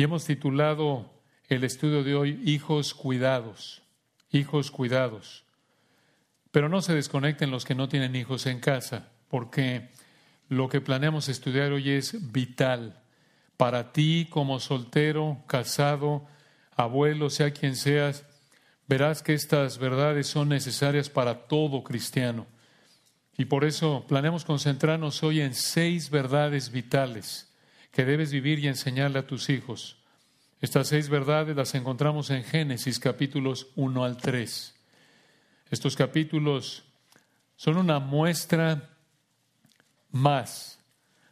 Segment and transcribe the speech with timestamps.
[0.00, 1.10] Y hemos titulado
[1.50, 3.82] el estudio de hoy Hijos cuidados,
[4.30, 5.44] hijos cuidados.
[6.50, 9.90] Pero no se desconecten los que no tienen hijos en casa, porque
[10.48, 13.02] lo que planeamos estudiar hoy es vital
[13.58, 16.26] para ti como soltero, casado,
[16.74, 18.24] abuelo, sea quien seas.
[18.88, 22.46] Verás que estas verdades son necesarias para todo cristiano.
[23.36, 27.49] Y por eso planeamos concentrarnos hoy en seis verdades vitales
[27.92, 29.96] que debes vivir y enseñarle a tus hijos.
[30.60, 34.74] Estas seis verdades las encontramos en Génesis capítulos 1 al 3.
[35.70, 36.84] Estos capítulos
[37.56, 38.90] son una muestra
[40.10, 40.78] más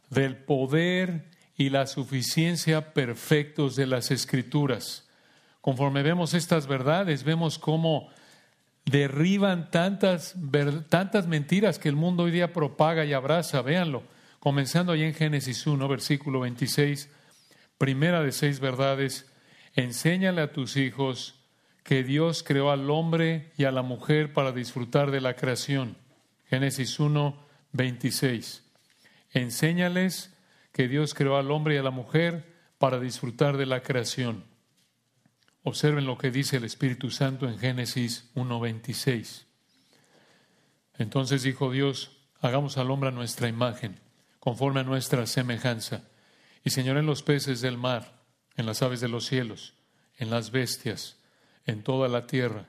[0.09, 5.07] del poder y la suficiencia perfectos de las escrituras.
[5.61, 8.09] Conforme vemos estas verdades, vemos cómo
[8.85, 10.35] derriban tantas,
[10.87, 13.61] tantas mentiras que el mundo hoy día propaga y abraza.
[13.61, 14.03] Véanlo,
[14.39, 17.09] comenzando ahí en Génesis 1, versículo 26,
[17.77, 19.31] primera de seis verdades,
[19.75, 21.35] enséñale a tus hijos
[21.83, 25.97] que Dios creó al hombre y a la mujer para disfrutar de la creación.
[26.49, 28.63] Génesis 1, 26.
[29.31, 30.35] Enséñales
[30.71, 32.45] que Dios creó al hombre y a la mujer
[32.77, 34.45] para disfrutar de la creación.
[35.63, 39.45] Observen lo que dice el Espíritu Santo en Génesis 1.26.
[40.97, 43.99] Entonces dijo Dios, hagamos al hombre a nuestra imagen,
[44.39, 46.07] conforme a nuestra semejanza,
[46.63, 48.21] y señoren los peces del mar,
[48.55, 49.73] en las aves de los cielos,
[50.17, 51.17] en las bestias,
[51.65, 52.67] en toda la tierra,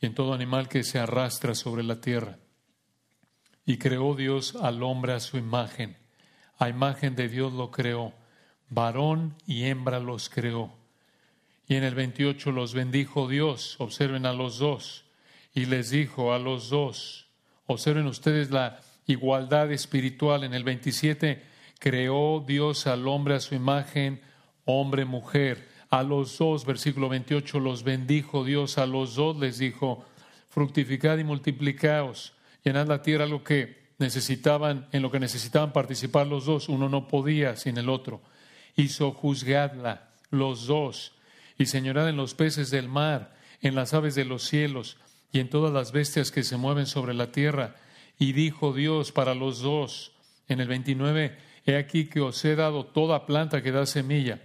[0.00, 2.38] y en todo animal que se arrastra sobre la tierra.
[3.64, 5.96] Y creó Dios al hombre a su imagen.
[6.58, 8.12] A imagen de Dios lo creó.
[8.68, 10.72] Varón y hembra los creó.
[11.68, 13.76] Y en el 28 los bendijo Dios.
[13.78, 15.04] Observen a los dos.
[15.54, 17.28] Y les dijo a los dos.
[17.66, 20.44] Observen ustedes la igualdad espiritual.
[20.44, 21.42] En el 27
[21.78, 24.20] creó Dios al hombre a su imagen,
[24.64, 25.68] hombre, mujer.
[25.90, 28.78] A los dos, versículo 28, los bendijo Dios.
[28.78, 30.04] A los dos les dijo,
[30.48, 36.46] fructificad y multiplicaos llenad la tierra lo que necesitaban, en lo que necesitaban participar los
[36.46, 38.20] dos, uno no podía sin el otro.
[38.76, 41.12] Hizo juzgadla los dos
[41.58, 44.96] y señorad en los peces del mar, en las aves de los cielos
[45.32, 47.76] y en todas las bestias que se mueven sobre la tierra.
[48.22, 50.12] Y dijo Dios para los dos,
[50.46, 54.40] en el 29, he aquí que os he dado toda planta que da semilla,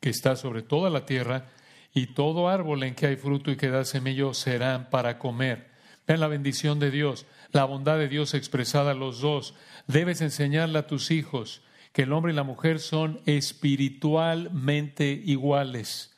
[0.00, 1.52] que está sobre toda la tierra,
[1.92, 5.70] y todo árbol en que hay fruto y que da semilla serán para comer.
[6.04, 9.54] Vean la bendición de Dios, la bondad de Dios expresada a los dos.
[9.86, 16.12] Debes enseñarle a tus hijos que el hombre y la mujer son espiritualmente iguales,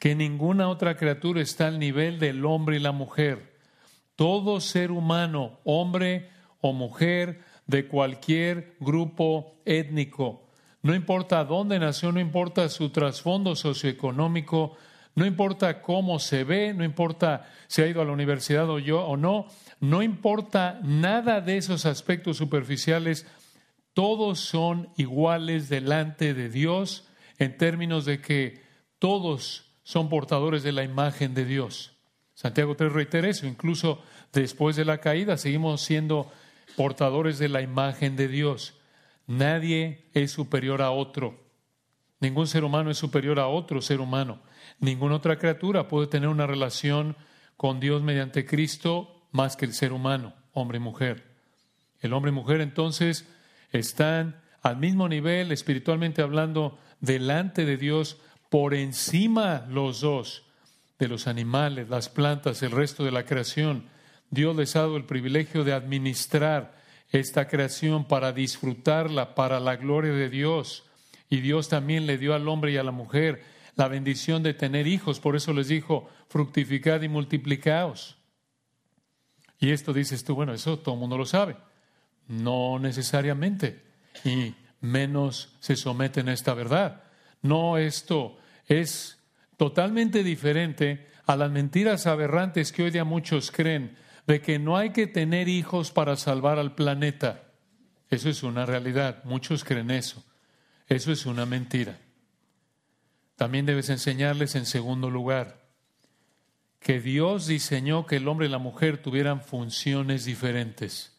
[0.00, 3.51] que ninguna otra criatura está al nivel del hombre y la mujer.
[4.22, 10.46] Todo ser humano, hombre o mujer, de cualquier grupo étnico,
[10.80, 14.76] no importa dónde nació, no importa su trasfondo socioeconómico,
[15.16, 19.04] no importa cómo se ve, no importa si ha ido a la universidad o yo
[19.04, 19.46] o no,
[19.80, 23.26] no importa nada de esos aspectos superficiales,
[23.92, 28.62] todos son iguales delante de Dios en términos de que
[29.00, 31.92] todos son portadores de la imagen de Dios.
[32.42, 36.28] Santiago 3 reitera eso, incluso después de la caída seguimos siendo
[36.76, 38.74] portadores de la imagen de Dios.
[39.28, 41.38] Nadie es superior a otro.
[42.18, 44.42] Ningún ser humano es superior a otro ser humano.
[44.80, 47.16] Ninguna otra criatura puede tener una relación
[47.56, 51.36] con Dios mediante Cristo más que el ser humano, hombre y mujer.
[52.00, 53.24] El hombre y mujer entonces
[53.70, 58.20] están al mismo nivel, espiritualmente hablando, delante de Dios,
[58.50, 60.42] por encima los dos
[61.02, 63.88] de los animales, las plantas, el resto de la creación.
[64.30, 66.80] Dios les ha dado el privilegio de administrar
[67.10, 70.84] esta creación para disfrutarla, para la gloria de Dios.
[71.28, 73.42] Y Dios también le dio al hombre y a la mujer
[73.74, 75.18] la bendición de tener hijos.
[75.18, 78.16] Por eso les dijo, fructificad y multiplicaos.
[79.58, 81.56] Y esto dices tú, bueno, eso todo el mundo lo sabe.
[82.28, 83.82] No necesariamente.
[84.24, 87.02] Y menos se someten a esta verdad.
[87.42, 89.18] No, esto es
[89.62, 94.90] totalmente diferente a las mentiras aberrantes que hoy día muchos creen de que no hay
[94.90, 97.44] que tener hijos para salvar al planeta.
[98.10, 99.22] Eso es una realidad.
[99.22, 100.24] Muchos creen eso.
[100.88, 101.96] Eso es una mentira.
[103.36, 105.62] También debes enseñarles en segundo lugar
[106.80, 111.16] que Dios diseñó que el hombre y la mujer tuvieran funciones diferentes.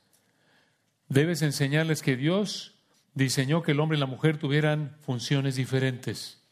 [1.08, 2.76] Debes enseñarles que Dios
[3.14, 6.43] diseñó que el hombre y la mujer tuvieran funciones diferentes.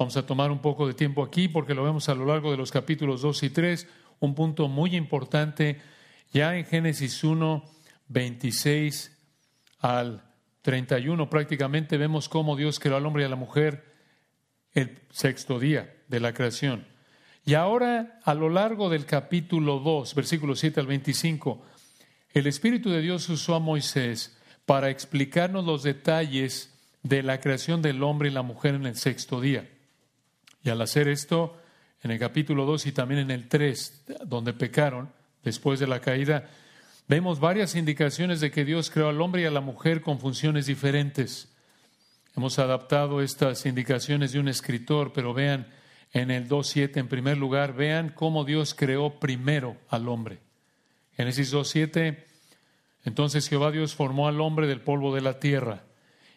[0.00, 2.56] Vamos a tomar un poco de tiempo aquí porque lo vemos a lo largo de
[2.56, 3.86] los capítulos 2 y 3,
[4.20, 5.78] un punto muy importante
[6.32, 7.62] ya en Génesis 1,
[8.08, 9.14] 26
[9.80, 10.24] al
[10.62, 13.92] 31 prácticamente vemos cómo Dios creó al hombre y a la mujer
[14.72, 16.86] el sexto día de la creación.
[17.44, 21.62] Y ahora, a lo largo del capítulo 2, versículos 7 al 25,
[22.32, 26.72] el Espíritu de Dios usó a Moisés para explicarnos los detalles
[27.02, 29.68] de la creación del hombre y la mujer en el sexto día.
[30.62, 31.56] Y al hacer esto,
[32.02, 35.10] en el capítulo 2 y también en el 3, donde pecaron
[35.42, 36.48] después de la caída,
[37.08, 40.66] vemos varias indicaciones de que Dios creó al hombre y a la mujer con funciones
[40.66, 41.52] diferentes.
[42.36, 45.66] Hemos adaptado estas indicaciones de un escritor, pero vean
[46.12, 50.40] en el 2.7, en primer lugar, vean cómo Dios creó primero al hombre.
[51.16, 52.24] Génesis 2.7,
[53.04, 55.84] entonces Jehová Dios formó al hombre del polvo de la tierra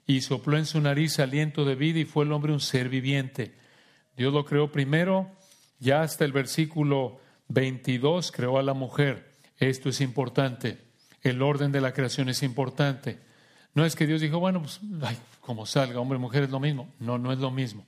[0.05, 3.53] y sopló en su nariz aliento de vida y fue el hombre un ser viviente.
[4.15, 5.31] Dios lo creó primero,
[5.79, 9.31] ya hasta el versículo 22 creó a la mujer.
[9.57, 10.79] Esto es importante.
[11.21, 13.19] El orden de la creación es importante.
[13.73, 14.79] No es que Dios dijo, bueno, pues
[15.41, 16.93] como salga, hombre y mujer es lo mismo.
[16.99, 17.85] No, no es lo mismo.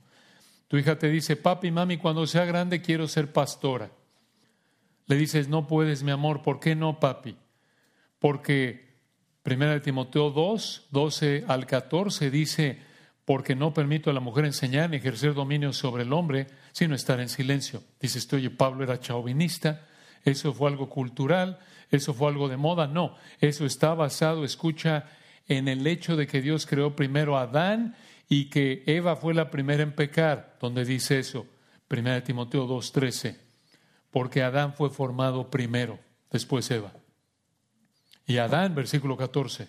[0.67, 3.91] Tu hija te dice, papi, mami, cuando sea grande quiero ser pastora.
[5.07, 6.41] Le dices, no puedes, mi amor.
[6.41, 7.37] ¿Por qué no, papi?
[8.19, 8.85] Porque
[9.45, 12.79] Primera de Timoteo 2, 12 al 14 dice,
[13.25, 17.19] porque no permito a la mujer enseñar ni ejercer dominio sobre el hombre, sino estar
[17.19, 17.83] en silencio.
[17.99, 19.87] Dice, estoy, oye, Pablo era chauvinista,
[20.23, 22.87] eso fue algo cultural, eso fue algo de moda.
[22.87, 25.09] No, eso está basado, escucha,
[25.47, 27.95] en el hecho de que Dios creó primero a Adán
[28.29, 31.47] y que Eva fue la primera en pecar, donde dice eso,
[31.87, 33.39] Primera de Timoteo 2, 13,
[34.09, 35.99] porque Adán fue formado primero,
[36.31, 36.93] después Eva.
[38.25, 39.67] Y Adán, versículo 14,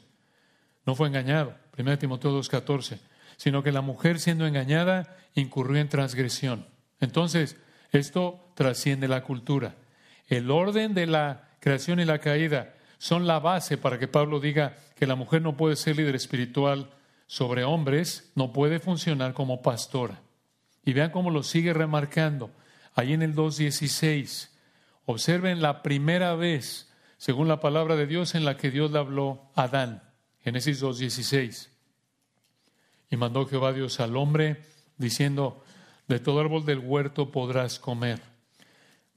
[0.86, 2.98] no fue engañado, 1 Timoteo 2, 14,
[3.36, 6.66] sino que la mujer siendo engañada incurrió en transgresión.
[7.00, 7.56] Entonces,
[7.92, 9.74] esto trasciende la cultura.
[10.28, 14.76] El orden de la creación y la caída son la base para que Pablo diga
[14.96, 16.90] que la mujer no puede ser líder espiritual
[17.26, 20.20] sobre hombres, no puede funcionar como pastora.
[20.84, 22.50] Y vean cómo lo sigue remarcando.
[22.94, 24.48] Ahí en el 2.16,
[25.04, 29.50] observen la primera vez según la palabra de Dios en la que Dios le habló
[29.54, 30.02] a Adán.
[30.42, 31.75] Génesis 2.16.
[33.10, 34.62] Y mandó Jehová Dios al hombre,
[34.98, 35.62] diciendo,
[36.08, 38.20] de todo árbol del huerto podrás comer,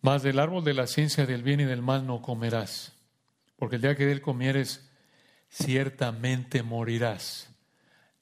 [0.01, 2.93] mas del árbol de la ciencia del bien y del mal no comerás,
[3.57, 4.89] porque el día que de él comieres,
[5.49, 7.49] ciertamente morirás.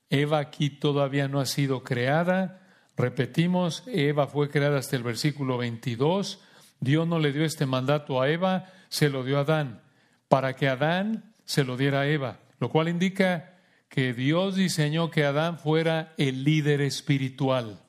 [0.10, 2.62] Eva aquí todavía no ha sido creada.
[2.96, 6.42] Repetimos, Eva fue creada hasta el versículo 22.
[6.80, 9.81] Dios no le dio este mandato a Eva, se lo dio a Adán,
[10.30, 13.56] para que Adán se lo diera a Eva, lo cual indica
[13.89, 17.80] que Dios diseñó que Adán fuera el líder espiritual.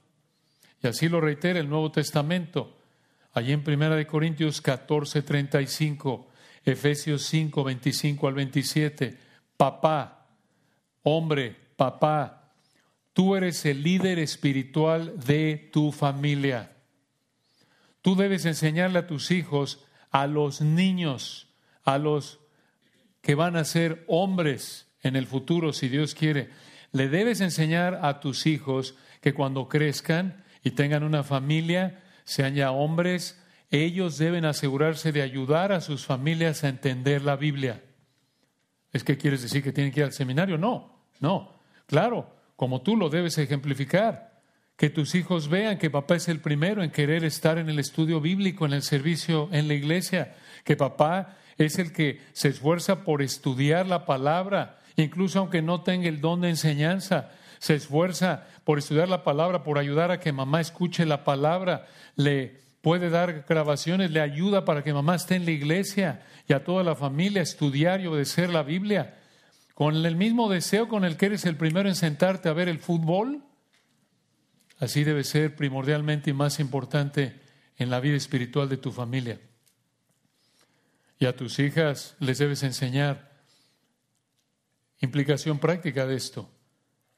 [0.82, 2.78] Y así lo reitera el Nuevo Testamento,
[3.32, 6.28] allí en 1 Corintios 14, 35,
[6.64, 9.18] Efesios 5, 25 al 27.
[9.56, 10.26] Papá,
[11.02, 12.52] hombre, papá,
[13.12, 16.72] tú eres el líder espiritual de tu familia.
[18.02, 21.48] Tú debes enseñarle a tus hijos a los niños,
[21.84, 22.38] a los
[23.20, 26.50] que van a ser hombres en el futuro, si Dios quiere.
[26.92, 32.70] Le debes enseñar a tus hijos que cuando crezcan y tengan una familia, sean ya
[32.70, 37.82] hombres, ellos deben asegurarse de ayudar a sus familias a entender la Biblia.
[38.92, 40.56] ¿Es que quieres decir que tienen que ir al seminario?
[40.56, 41.60] No, no.
[41.86, 44.28] Claro, como tú lo debes ejemplificar
[44.78, 48.20] que tus hijos vean que papá es el primero en querer estar en el estudio
[48.20, 53.20] bíblico, en el servicio en la iglesia, que papá es el que se esfuerza por
[53.20, 59.08] estudiar la palabra, incluso aunque no tenga el don de enseñanza, se esfuerza por estudiar
[59.08, 61.86] la palabra, por ayudar a que mamá escuche la palabra,
[62.16, 66.64] le puede dar grabaciones, le ayuda para que mamá esté en la iglesia y a
[66.64, 69.18] toda la familia estudiar y obedecer la Biblia,
[69.74, 72.78] con el mismo deseo con el que eres el primero en sentarte a ver el
[72.78, 73.42] fútbol
[74.80, 77.40] Así debe ser primordialmente y más importante
[77.76, 79.40] en la vida espiritual de tu familia.
[81.18, 83.37] Y a tus hijas les debes enseñar
[85.00, 86.48] implicación práctica de esto,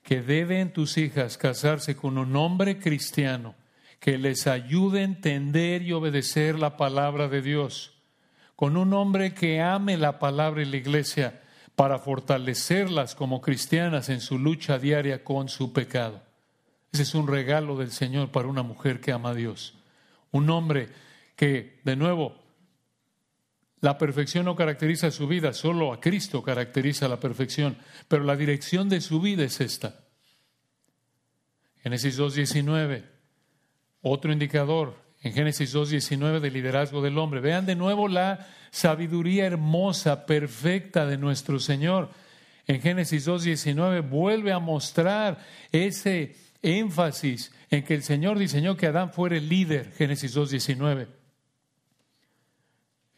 [0.03, 3.55] que deben tus hijas casarse con un hombre cristiano
[4.01, 7.93] que les ayude a entender y obedecer la palabra de Dios,
[8.57, 11.43] con un hombre que ame la palabra y la iglesia
[11.77, 16.23] para fortalecerlas como cristianas en su lucha diaria con su pecado.
[16.93, 19.75] Ese es un regalo del Señor para una mujer que ama a Dios.
[20.33, 20.89] Un hombre
[21.37, 22.37] que, de nuevo,
[23.81, 28.89] la perfección no caracteriza su vida, solo a Cristo caracteriza la perfección, pero la dirección
[28.89, 30.01] de su vida es esta.
[31.83, 33.05] Génesis 2.19,
[34.03, 37.41] otro indicador en Génesis 2.19 del liderazgo del hombre.
[37.41, 42.11] Vean de nuevo la sabiduría hermosa, perfecta de nuestro Señor.
[42.67, 45.39] En Génesis 2.19 vuelve a mostrar
[45.73, 51.20] ese énfasis en que el Señor diseñó que Adán fuera el líder, Génesis 2.19.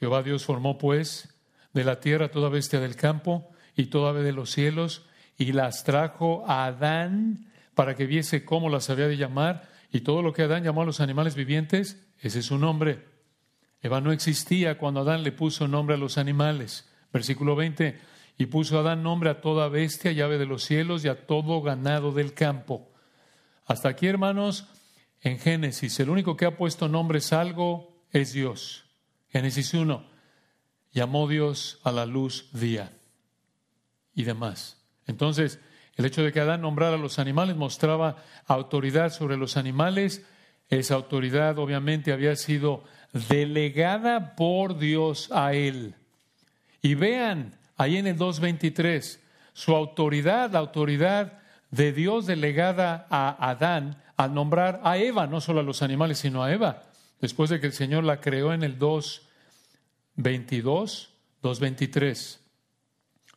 [0.03, 1.33] Jehová Dios formó pues
[1.73, 5.07] de la tierra toda bestia del campo y toda ave de los cielos
[5.39, 10.21] y las trajo a Adán para que viese cómo las había de llamar y todo
[10.21, 13.07] lo que Adán llamó a los animales vivientes, ese es su nombre.
[13.81, 16.91] Eva no existía cuando Adán le puso nombre a los animales.
[17.13, 17.97] Versículo 20,
[18.39, 22.11] y puso Adán nombre a toda bestia, llave de los cielos y a todo ganado
[22.11, 22.91] del campo.
[23.67, 24.67] Hasta aquí, hermanos,
[25.21, 28.89] en Génesis, el único que ha puesto nombres a algo es Dios.
[29.33, 30.05] Génesis 1,
[30.93, 32.93] llamó Dios a la luz día
[34.15, 34.77] y demás.
[35.07, 35.59] Entonces,
[35.97, 40.25] el hecho de que Adán nombrara a los animales mostraba autoridad sobre los animales.
[40.69, 42.85] Esa autoridad obviamente había sido
[43.29, 45.95] delegada por Dios a él.
[46.81, 49.19] Y vean ahí en el 2.23,
[49.53, 55.61] su autoridad, la autoridad de Dios delegada a Adán al nombrar a Eva, no solo
[55.61, 56.83] a los animales, sino a Eva,
[57.23, 61.09] después de que el Señor la creó en el 2.22,
[61.43, 62.41] 2.23.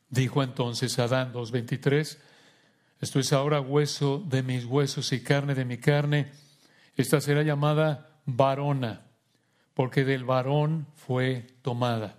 [0.10, 2.18] Dijo entonces Adán 2.23,
[3.00, 6.32] esto es ahora hueso de mis huesos y carne de mi carne,
[6.98, 9.06] esta será llamada varona,
[9.74, 12.18] porque del varón fue tomada.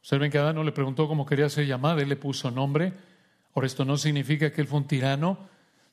[0.00, 2.92] Observen que Adán no le preguntó cómo quería ser llamada, él le puso nombre.
[3.54, 5.38] Ahora, esto no significa que él fue un tirano.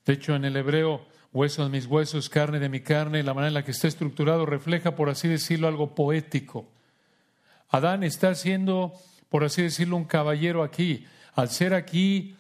[0.05, 3.49] De hecho, en el hebreo, hueso de mis huesos, carne de mi carne, la manera
[3.49, 6.67] en la que está estructurado refleja, por así decirlo, algo poético.
[7.69, 8.93] Adán está siendo,
[9.29, 11.05] por así decirlo, un caballero aquí.
[11.35, 12.35] Al ser aquí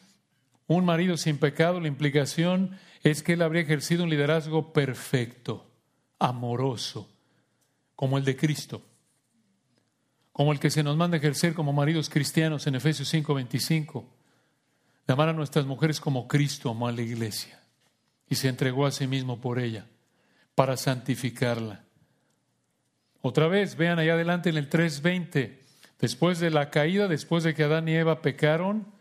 [0.67, 5.65] un marido sin pecado, la implicación es que él habría ejercido un liderazgo perfecto,
[6.17, 7.09] amoroso,
[7.95, 8.81] como el de Cristo,
[10.31, 14.05] como el que se nos manda ejercer como maridos cristianos en Efesios 5:25,
[15.05, 17.58] de amar a nuestras mujeres como Cristo amó a la iglesia
[18.29, 19.85] y se entregó a sí mismo por ella,
[20.55, 21.83] para santificarla.
[23.21, 25.59] Otra vez, vean allá adelante en el 3:20,
[25.99, 28.99] después de la caída, después de que Adán y Eva pecaron,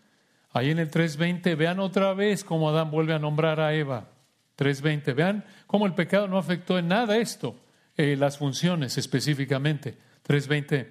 [0.52, 4.08] Ahí en el 3.20, vean otra vez cómo Adán vuelve a nombrar a Eva.
[4.56, 7.60] 3.20, vean cómo el pecado no afectó en nada esto,
[7.96, 9.96] eh, las funciones específicamente.
[10.26, 10.88] 3.20,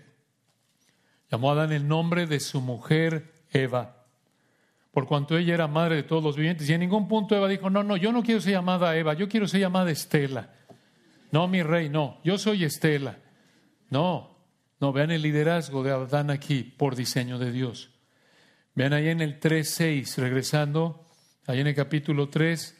[1.30, 3.97] llamó a Adán el nombre de su mujer Eva,
[4.98, 6.68] por cuanto ella era madre de todos los vivientes.
[6.68, 9.30] Y en ningún punto Eva dijo, no, no, yo no quiero ser llamada Eva, yo
[9.30, 10.56] quiero ser llamada Estela.
[11.32, 13.20] No, mi rey, no, yo soy Estela.
[13.92, 14.40] No,
[14.80, 17.92] no, vean el liderazgo de Adán aquí por diseño de Dios.
[18.74, 21.06] Vean ahí en el 3.6, regresando,
[21.46, 22.76] ahí en el capítulo 3,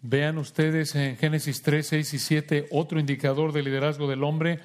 [0.00, 4.60] vean ustedes en Génesis 3, 6 y 7 otro indicador del liderazgo del hombre.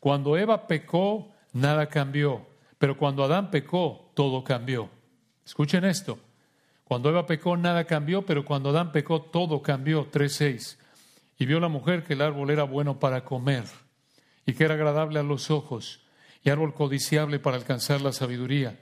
[0.00, 2.44] Cuando Eva pecó, nada cambió,
[2.76, 4.97] pero cuando Adán pecó, todo cambió.
[5.48, 6.18] Escuchen esto.
[6.84, 10.10] Cuando Eva pecó, nada cambió, pero cuando Adán pecó, todo cambió.
[10.10, 10.76] 3.6.
[11.38, 13.64] Y vio la mujer que el árbol era bueno para comer
[14.44, 16.02] y que era agradable a los ojos
[16.44, 18.78] y árbol codiciable para alcanzar la sabiduría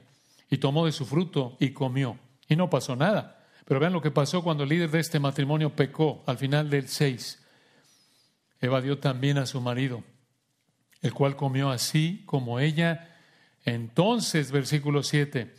[0.49, 2.19] y tomó de su fruto y comió.
[2.49, 3.45] Y no pasó nada.
[3.63, 6.89] Pero vean lo que pasó cuando el líder de este matrimonio pecó al final del
[6.89, 7.41] 6.
[8.59, 10.03] Evadió también a su marido,
[11.01, 13.15] el cual comió así como ella.
[13.63, 15.55] Entonces, versículo 7,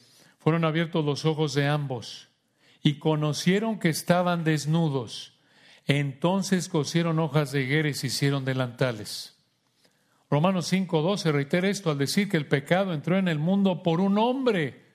[0.49, 2.31] fueron abiertos los ojos de ambos
[2.83, 5.35] y conocieron que estaban desnudos.
[5.85, 9.37] Entonces cosieron hojas de higueras y hicieron delantales.
[10.31, 14.17] Romanos 5.12 reitera esto al decir que el pecado entró en el mundo por un
[14.17, 14.87] hombre,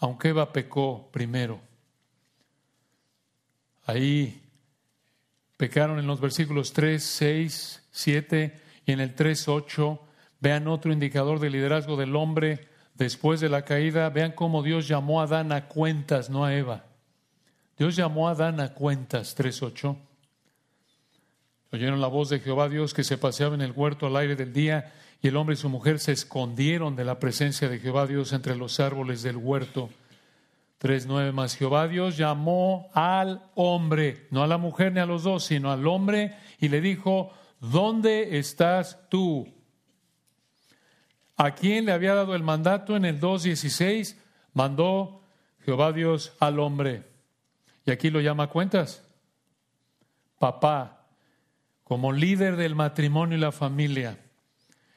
[0.00, 1.62] aunque Eva pecó primero.
[3.86, 4.42] Ahí
[5.56, 10.00] pecaron en los versículos 3, 6, 7 y en el 3, 8.
[10.40, 14.08] Vean otro indicador de liderazgo del hombre después de la caída.
[14.10, 16.84] Vean cómo Dios llamó a Adán a cuentas, no a Eva.
[17.76, 19.96] Dios llamó a Adán a cuentas, 3, 8.
[21.72, 24.52] Oyeron la voz de Jehová Dios que se paseaba en el huerto al aire del
[24.52, 28.32] día, y el hombre y su mujer se escondieron de la presencia de Jehová Dios
[28.32, 29.90] entre los árboles del huerto.
[30.80, 35.44] 3.9 más Jehová Dios llamó al hombre, no a la mujer ni a los dos,
[35.44, 39.48] sino al hombre, y le dijo, ¿dónde estás tú?
[41.36, 44.16] ¿A quién le había dado el mandato en el 2.16?
[44.52, 45.22] Mandó
[45.64, 47.04] Jehová Dios al hombre.
[47.84, 49.02] Y aquí lo llama cuentas.
[50.38, 51.06] Papá,
[51.82, 54.18] como líder del matrimonio y la familia,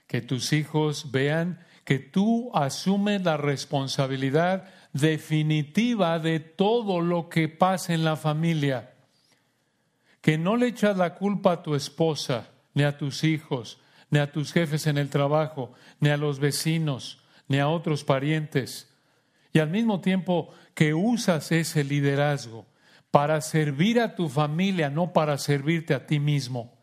[0.08, 7.94] que tus hijos vean que tú asumes la responsabilidad definitiva de todo lo que pasa
[7.94, 8.94] en la familia.
[10.22, 14.32] Que no le echas la culpa a tu esposa, ni a tus hijos, ni a
[14.32, 18.94] tus jefes en el trabajo, ni a los vecinos, ni a otros parientes.
[19.54, 22.66] Y al mismo tiempo que usas ese liderazgo
[23.12, 26.74] para servir a tu familia, no para servirte a ti mismo.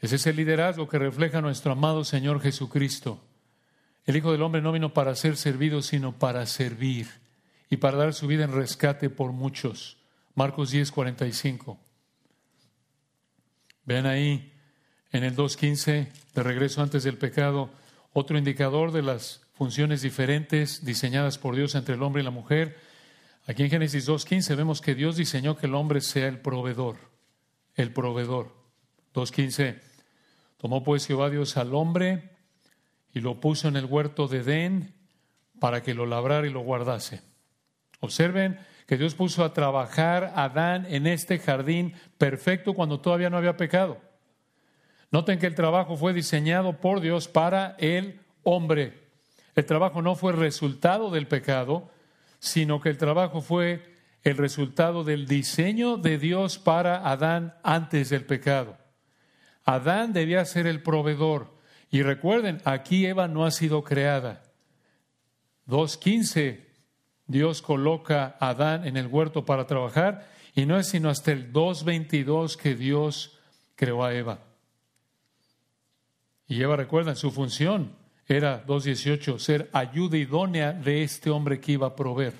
[0.00, 3.20] Ese es el liderazgo que refleja nuestro amado Señor Jesucristo.
[4.04, 7.08] El Hijo del Hombre no vino para ser servido, sino para servir
[7.68, 9.98] y para dar su vida en rescate por muchos.
[10.34, 11.78] Marcos 10, 45.
[13.84, 14.52] Vean ahí
[15.12, 17.70] en el 2.15, de regreso antes del pecado,
[18.12, 22.78] otro indicador de las funciones diferentes diseñadas por Dios entre el hombre y la mujer.
[23.46, 26.96] Aquí en Génesis 2.15 vemos que Dios diseñó que el hombre sea el proveedor,
[27.74, 28.54] el proveedor.
[29.14, 29.80] 2.15,
[30.58, 32.30] tomó pues Jehová Dios al hombre
[33.12, 34.94] y lo puso en el huerto de Edén
[35.58, 37.22] para que lo labrara y lo guardase.
[38.00, 43.36] Observen que Dios puso a trabajar a Adán en este jardín perfecto cuando todavía no
[43.36, 44.07] había pecado.
[45.10, 49.08] Noten que el trabajo fue diseñado por Dios para el hombre.
[49.54, 51.90] El trabajo no fue resultado del pecado,
[52.38, 58.24] sino que el trabajo fue el resultado del diseño de Dios para Adán antes del
[58.24, 58.76] pecado.
[59.64, 61.56] Adán debía ser el proveedor.
[61.90, 64.42] Y recuerden, aquí Eva no ha sido creada.
[65.66, 66.64] 2.15,
[67.26, 71.52] Dios coloca a Adán en el huerto para trabajar y no es sino hasta el
[71.52, 73.38] 2.22 que Dios
[73.74, 74.47] creó a Eva.
[76.48, 77.92] Y Eva, recuerden, su función
[78.26, 82.34] era 2.18, ser ayuda idónea de este hombre que iba a proveer.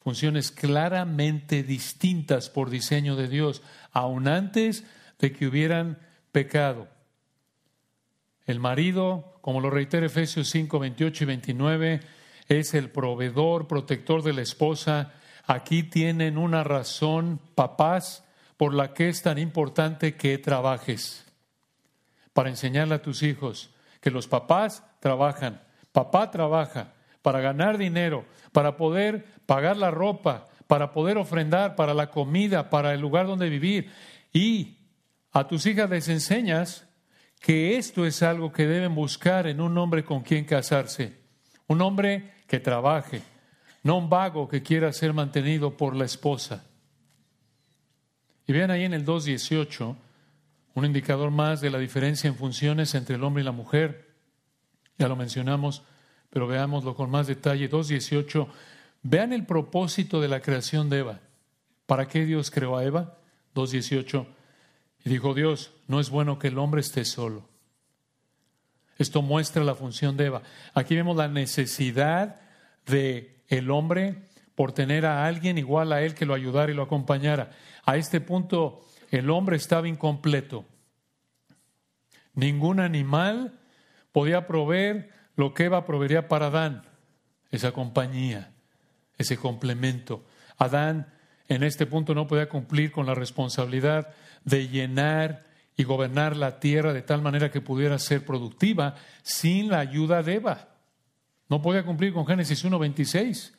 [0.00, 4.84] Funciones claramente distintas por diseño de Dios, aun antes
[5.18, 5.98] de que hubieran
[6.32, 6.88] pecado.
[8.46, 12.00] El marido, como lo reitera Efesios 5, 28 y 29,
[12.48, 15.14] es el proveedor, protector de la esposa.
[15.46, 18.24] Aquí tienen una razón, papás,
[18.56, 21.23] por la que es tan importante que trabajes.
[22.34, 23.70] Para enseñarle a tus hijos
[24.02, 25.62] que los papás trabajan.
[25.92, 32.10] Papá trabaja para ganar dinero, para poder pagar la ropa, para poder ofrendar para la
[32.10, 33.90] comida, para el lugar donde vivir.
[34.30, 34.76] Y
[35.32, 36.86] a tus hijas les enseñas
[37.40, 41.18] que esto es algo que deben buscar en un hombre con quien casarse.
[41.66, 43.22] Un hombre que trabaje,
[43.82, 46.64] no un vago que quiera ser mantenido por la esposa.
[48.46, 49.96] Y vean ahí en el 2.18,
[50.74, 54.14] un indicador más de la diferencia en funciones entre el hombre y la mujer.
[54.98, 55.82] Ya lo mencionamos,
[56.30, 57.70] pero veámoslo con más detalle.
[57.70, 58.48] 2.18,
[59.02, 61.20] vean el propósito de la creación de Eva.
[61.86, 63.18] ¿Para qué Dios creó a Eva?
[63.54, 64.26] 2.18
[65.04, 67.46] y dijo Dios, no es bueno que el hombre esté solo.
[68.96, 70.42] Esto muestra la función de Eva.
[70.72, 72.40] Aquí vemos la necesidad
[72.86, 74.22] de el hombre
[74.54, 77.50] por tener a alguien igual a él que lo ayudara y lo acompañara.
[77.84, 78.80] A este punto
[79.14, 80.64] el hombre estaba incompleto.
[82.34, 83.58] Ningún animal
[84.12, 86.82] podía proveer lo que Eva proveería para Adán,
[87.50, 88.52] esa compañía,
[89.18, 90.24] ese complemento.
[90.58, 91.12] Adán
[91.48, 95.44] en este punto no podía cumplir con la responsabilidad de llenar
[95.76, 100.34] y gobernar la tierra de tal manera que pudiera ser productiva sin la ayuda de
[100.34, 100.68] Eva.
[101.48, 103.54] No podía cumplir con Génesis 1, 26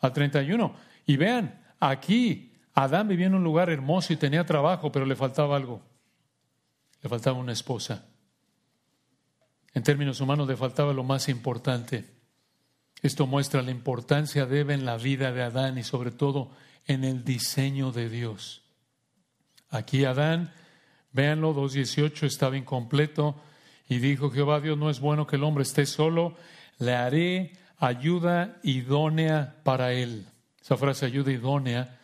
[0.00, 0.74] al 31.
[1.06, 2.47] Y vean, aquí
[2.84, 5.82] Adán vivía en un lugar hermoso y tenía trabajo, pero le faltaba algo.
[7.02, 8.06] Le faltaba una esposa.
[9.74, 12.04] En términos humanos le faltaba lo más importante.
[13.02, 16.52] Esto muestra la importancia de Eva en la vida de Adán y sobre todo
[16.86, 18.62] en el diseño de Dios.
[19.70, 20.52] Aquí Adán,
[21.10, 23.40] véanlo, 2.18 estaba incompleto
[23.88, 26.36] y dijo Jehová Dios, no es bueno que el hombre esté solo,
[26.78, 30.26] le haré ayuda idónea para él.
[30.60, 31.98] Esa frase ayuda idónea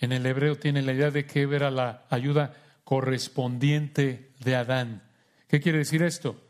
[0.00, 5.02] en el hebreo tiene la idea de que era la ayuda correspondiente de Adán.
[5.48, 6.40] ¿Qué quiere decir esto?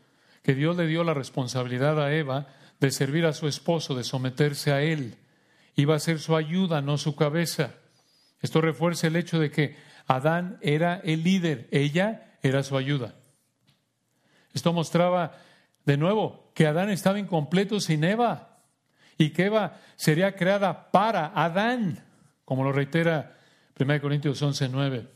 [0.43, 2.47] Que Dios le dio la responsabilidad a Eva
[2.79, 5.15] de servir a su esposo, de someterse a él.
[5.75, 7.75] Iba a ser su ayuda, no su cabeza.
[8.41, 9.75] Esto refuerza el hecho de que
[10.07, 13.15] Adán era el líder, ella era su ayuda.
[14.53, 15.37] Esto mostraba
[15.85, 18.59] de nuevo que Adán estaba incompleto sin Eva
[19.17, 22.05] y que Eva sería creada para Adán,
[22.45, 23.38] como lo reitera
[23.79, 25.07] 1 Corintios 11, 9.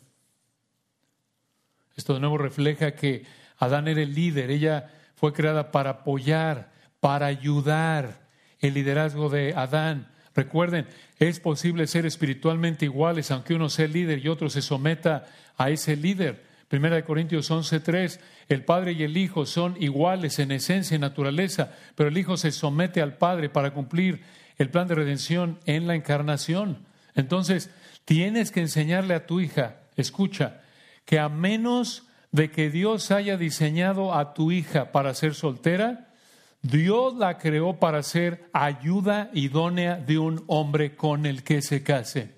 [1.97, 3.25] Esto de nuevo refleja que
[3.57, 6.71] Adán era el líder, ella fue creada para apoyar,
[7.01, 8.27] para ayudar
[8.59, 10.07] el liderazgo de Adán.
[10.33, 10.87] Recuerden,
[11.19, 15.25] es posible ser espiritualmente iguales, aunque uno sea líder y otro se someta
[15.57, 16.41] a ese líder.
[16.69, 21.73] Primera de Corintios 11:3, el Padre y el Hijo son iguales en esencia y naturaleza,
[21.95, 24.23] pero el Hijo se somete al Padre para cumplir
[24.57, 26.85] el plan de redención en la encarnación.
[27.13, 27.69] Entonces,
[28.05, 30.61] tienes que enseñarle a tu hija, escucha,
[31.05, 36.13] que a menos de que Dios haya diseñado a tu hija para ser soltera,
[36.61, 42.35] Dios la creó para ser ayuda idónea de un hombre con el que se case.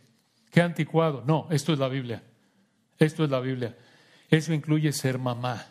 [0.51, 1.23] qué anticuado.
[1.25, 2.23] No, esto es la Biblia.
[2.97, 3.75] Esto es la Biblia.
[4.29, 5.65] Eso incluye ser mamá.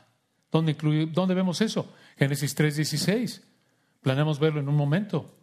[0.53, 1.93] ¿Dónde, incluye, ¿dónde vemos eso?
[2.17, 3.43] Génesis 3:16.
[4.03, 5.37] Planeamos verlo en un momento.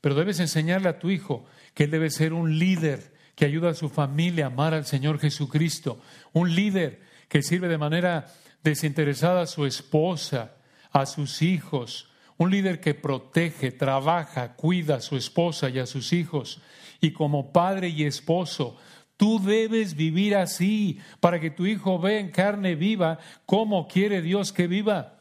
[0.00, 3.74] Pero debes enseñarle a tu hijo que él debe ser un líder que ayuda a
[3.74, 6.00] su familia a amar al Señor Jesucristo.
[6.32, 8.26] Un líder que sirve de manera
[8.64, 10.56] desinteresada a su esposa,
[10.90, 12.08] a sus hijos.
[12.38, 16.62] Un líder que protege, trabaja, cuida a su esposa y a sus hijos.
[17.00, 18.78] Y como padre y esposo,
[19.18, 24.50] tú debes vivir así para que tu hijo vea en carne viva cómo quiere Dios
[24.50, 25.20] que viva.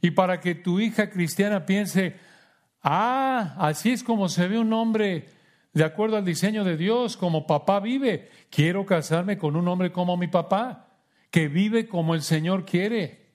[0.00, 2.14] Y para que tu hija cristiana piense,
[2.80, 5.33] ah, así es como se ve un hombre
[5.74, 8.30] de acuerdo al diseño de Dios, como papá vive.
[8.48, 10.86] Quiero casarme con un hombre como mi papá,
[11.30, 13.26] que vive como el Señor quiere.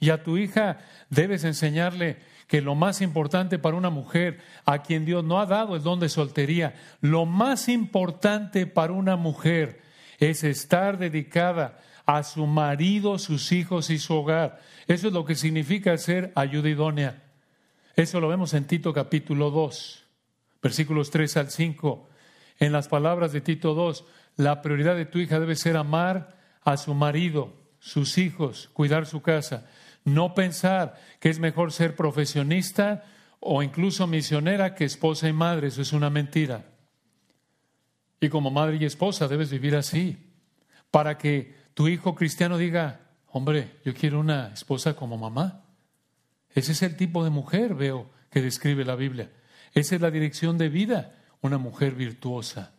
[0.00, 5.04] Y a tu hija debes enseñarle que lo más importante para una mujer a quien
[5.04, 9.80] Dios no ha dado el don de soltería, lo más importante para una mujer
[10.18, 14.60] es estar dedicada a su marido, sus hijos y su hogar.
[14.88, 17.22] Eso es lo que significa ser ayuda idónea.
[17.94, 20.01] Eso lo vemos en Tito capítulo 2,
[20.62, 22.08] versículos 3 al 5.
[22.58, 24.04] En las palabras de Tito 2,
[24.36, 29.20] la prioridad de tu hija debe ser amar a su marido, sus hijos, cuidar su
[29.20, 29.68] casa.
[30.04, 33.04] No pensar que es mejor ser profesionista
[33.40, 35.68] o incluso misionera que esposa y madre.
[35.68, 36.64] Eso es una mentira.
[38.20, 40.16] Y como madre y esposa debes vivir así,
[40.92, 43.00] para que tu hijo cristiano diga,
[43.32, 45.64] hombre, yo quiero una esposa como mamá.
[46.54, 49.30] Ese es el tipo de mujer, veo, que describe la Biblia.
[49.74, 52.72] Esa es la dirección de vida, una mujer virtuosa.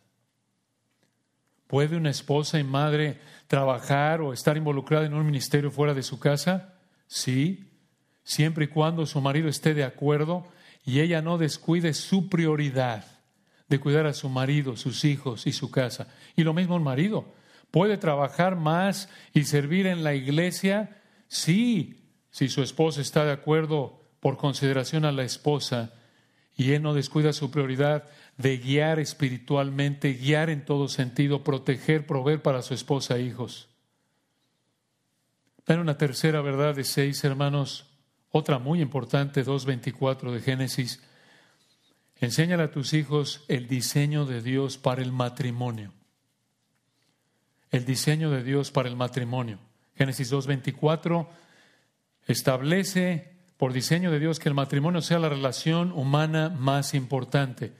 [1.67, 6.19] ¿Puede una esposa y madre trabajar o estar involucrada en un ministerio fuera de su
[6.19, 6.75] casa?
[7.07, 7.71] Sí,
[8.23, 10.47] siempre y cuando su marido esté de acuerdo
[10.85, 13.05] y ella no descuide su prioridad
[13.67, 16.07] de cuidar a su marido, sus hijos y su casa.
[16.35, 17.33] Y lo mismo el marido.
[17.71, 21.01] ¿Puede trabajar más y servir en la iglesia?
[21.27, 25.93] Sí, si su esposa está de acuerdo por consideración a la esposa
[26.55, 28.05] y él no descuida su prioridad
[28.37, 33.69] de guiar espiritualmente, guiar en todo sentido, proteger, proveer para su esposa e hijos.
[35.65, 37.89] Pero una tercera verdad de seis hermanos,
[38.31, 41.01] otra muy importante, 2.24 de Génesis.
[42.17, 45.93] Enséñale a tus hijos el diseño de Dios para el matrimonio
[47.73, 49.57] el diseño de Dios para el matrimonio.
[49.95, 51.27] Génesis 2.24
[52.27, 53.32] establece
[53.63, 57.71] por diseño de Dios que el matrimonio sea la relación humana más importante.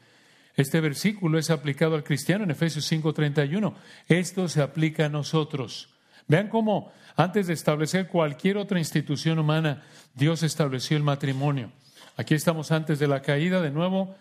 [0.56, 3.74] Este versículo es aplicado al cristiano en Efesios 5:31.
[4.08, 5.90] Esto se aplica a nosotros.
[6.26, 11.70] Vean cómo antes de establecer cualquier otra institución humana, Dios estableció el matrimonio.
[12.16, 14.16] Aquí estamos antes de la caída de nuevo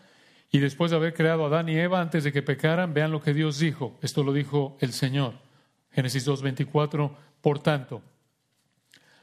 [0.51, 3.23] y después de haber creado a Adán y Eva antes de que pecaran, vean lo
[3.23, 4.01] que Dios dijo.
[4.03, 5.35] Esto lo dijo el Señor.
[5.93, 8.03] Génesis 2.24, por tanto,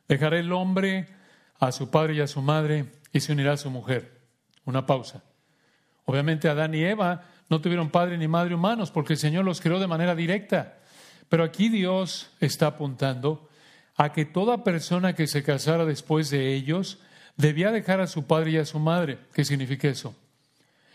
[0.08, 1.18] dejará el hombre
[1.60, 4.22] a su padre y a su madre y se unirá a su mujer.
[4.65, 5.24] Una pausa.
[6.06, 9.80] Obviamente Adán y Eva no tuvieron padre ni madre humanos porque el Señor los creó
[9.80, 10.78] de manera directa.
[11.28, 13.50] Pero aquí Dios está apuntando
[13.95, 17.00] a que toda persona que se casara después de ellos
[17.36, 19.19] debía dejar a su padre y a su madre.
[19.34, 20.15] ¿Qué significa eso?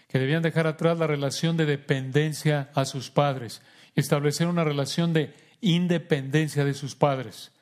[0.09, 3.63] Que debían dejar atrás la relación de dependencia a sus padres
[3.95, 7.53] y establecer una relación de independencia de sus padres.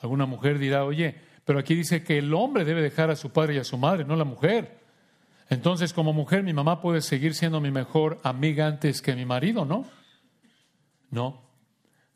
[0.00, 1.16] Alguna mujer dirá, oye,
[1.48, 4.04] pero aquí dice que el hombre debe dejar a su padre y a su madre,
[4.04, 4.80] no la mujer.
[5.48, 9.64] Entonces, como mujer, mi mamá puede seguir siendo mi mejor amiga antes que mi marido,
[9.64, 9.86] ¿no?
[11.08, 11.40] No.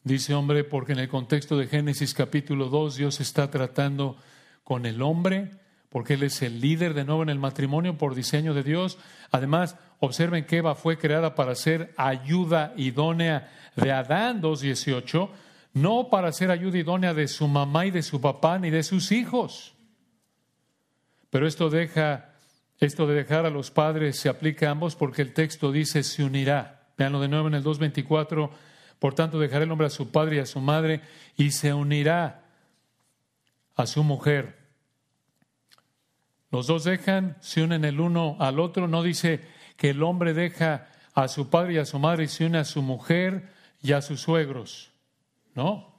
[0.04, 4.18] Dice hombre, porque en el contexto de Génesis capítulo 2, Dios está tratando
[4.64, 5.52] con el hombre,
[5.88, 8.98] porque él es el líder de nuevo en el matrimonio por diseño de Dios.
[9.30, 15.30] Además, observen que Eva fue creada para ser ayuda idónea de Adán 2.18,
[15.72, 19.12] no para ser ayuda idónea de su mamá y de su papá ni de sus
[19.12, 19.74] hijos.
[21.30, 22.34] Pero esto deja,
[22.78, 26.24] esto de dejar a los padres se aplica a ambos porque el texto dice se
[26.24, 26.90] unirá.
[26.98, 28.50] Veanlo de nuevo en el 2.24.
[28.98, 31.00] Por tanto, dejará el hombre a su padre y a su madre
[31.36, 32.44] y se unirá
[33.74, 34.58] a su mujer.
[36.50, 38.86] Los dos dejan, se unen el uno al otro.
[38.86, 39.40] No dice
[39.76, 42.64] que el hombre deja a su padre y a su madre y se une a
[42.64, 43.48] su mujer
[43.82, 44.91] y a sus suegros.
[45.54, 45.94] No.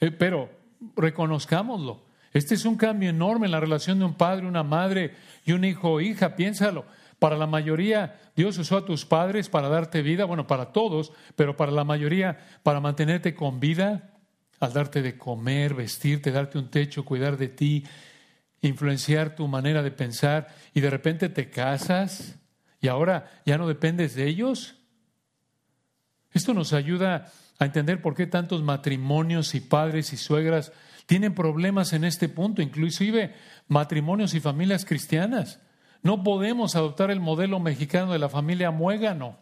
[0.00, 0.50] Eh, pero
[0.96, 2.04] reconozcámoslo.
[2.32, 5.64] Este es un cambio enorme en la relación de un padre, una madre y un
[5.64, 6.34] hijo o hija.
[6.34, 6.84] Piénsalo.
[7.18, 11.56] Para la mayoría, Dios usó a tus padres para darte vida, bueno, para todos, pero
[11.56, 14.14] para la mayoría, para mantenerte con vida,
[14.60, 17.84] al darte de comer, vestirte, darte un techo, cuidar de ti,
[18.62, 22.36] influenciar tu manera de pensar, y de repente te casas
[22.80, 24.76] y ahora ya no dependes de ellos.
[26.32, 30.72] Esto nos ayuda a entender por qué tantos matrimonios y padres y suegras
[31.06, 33.34] tienen problemas en este punto, inclusive
[33.68, 35.60] matrimonios y familias cristianas.
[36.02, 39.38] No podemos adoptar el modelo mexicano de la familia muégano,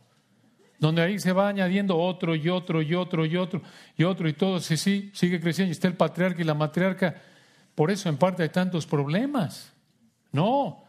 [0.79, 3.63] donde ahí se va añadiendo otro y otro y otro y otro
[3.97, 7.15] y otro y todo, sí, sí, sigue creciendo y está el patriarca y la matriarca.
[7.75, 9.73] Por eso en parte hay tantos problemas.
[10.33, 10.85] No,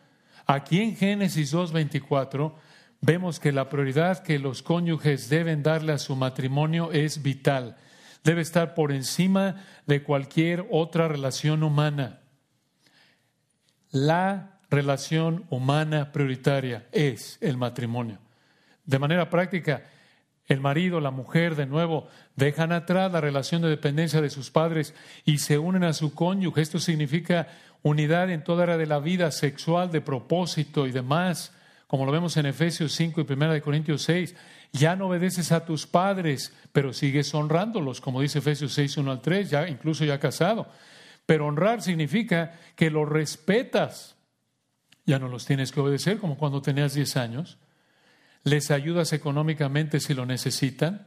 [0.45, 2.53] aquí en Génesis 2.24
[3.03, 7.75] vemos que la prioridad que los cónyuges deben darle a su matrimonio es vital.
[8.23, 12.21] Debe estar por encima de cualquier otra relación humana.
[13.91, 18.19] La relación humana prioritaria es el matrimonio.
[18.85, 19.83] De manera práctica,
[20.47, 24.95] el marido, la mujer, de nuevo, dejan atrás la relación de dependencia de sus padres
[25.25, 26.61] y se unen a su cónyuge.
[26.61, 27.49] Esto significa
[27.81, 31.52] unidad en toda área de la vida sexual, de propósito y demás
[31.93, 34.34] como lo vemos en Efesios 5 y 1 Corintios 6,
[34.71, 39.21] ya no obedeces a tus padres, pero sigues honrándolos, como dice Efesios 6, 1 al
[39.21, 40.67] 3, ya, incluso ya casado.
[41.27, 44.15] Pero honrar significa que los respetas.
[45.06, 47.60] Ya no los tienes que obedecer como cuando tenías 10 años.
[48.43, 51.06] Les ayudas económicamente si lo necesitan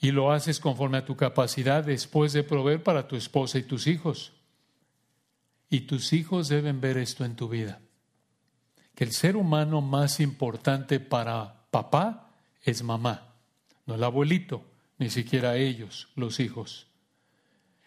[0.00, 3.86] y lo haces conforme a tu capacidad después de proveer para tu esposa y tus
[3.86, 4.32] hijos.
[5.68, 7.82] Y tus hijos deben ver esto en tu vida
[8.98, 12.32] que el ser humano más importante para papá
[12.64, 13.28] es mamá,
[13.86, 14.64] no el abuelito,
[14.98, 16.88] ni siquiera ellos, los hijos.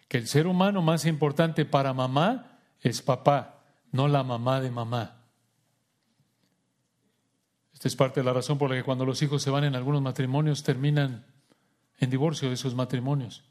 [0.08, 5.18] Que el ser humano más importante para mamá es papá, no la mamá de mamá.
[7.74, 9.76] Esta es parte de la razón por la que cuando los hijos se van en
[9.76, 11.26] algunos matrimonios terminan
[11.98, 13.44] en divorcio de esos matrimonios,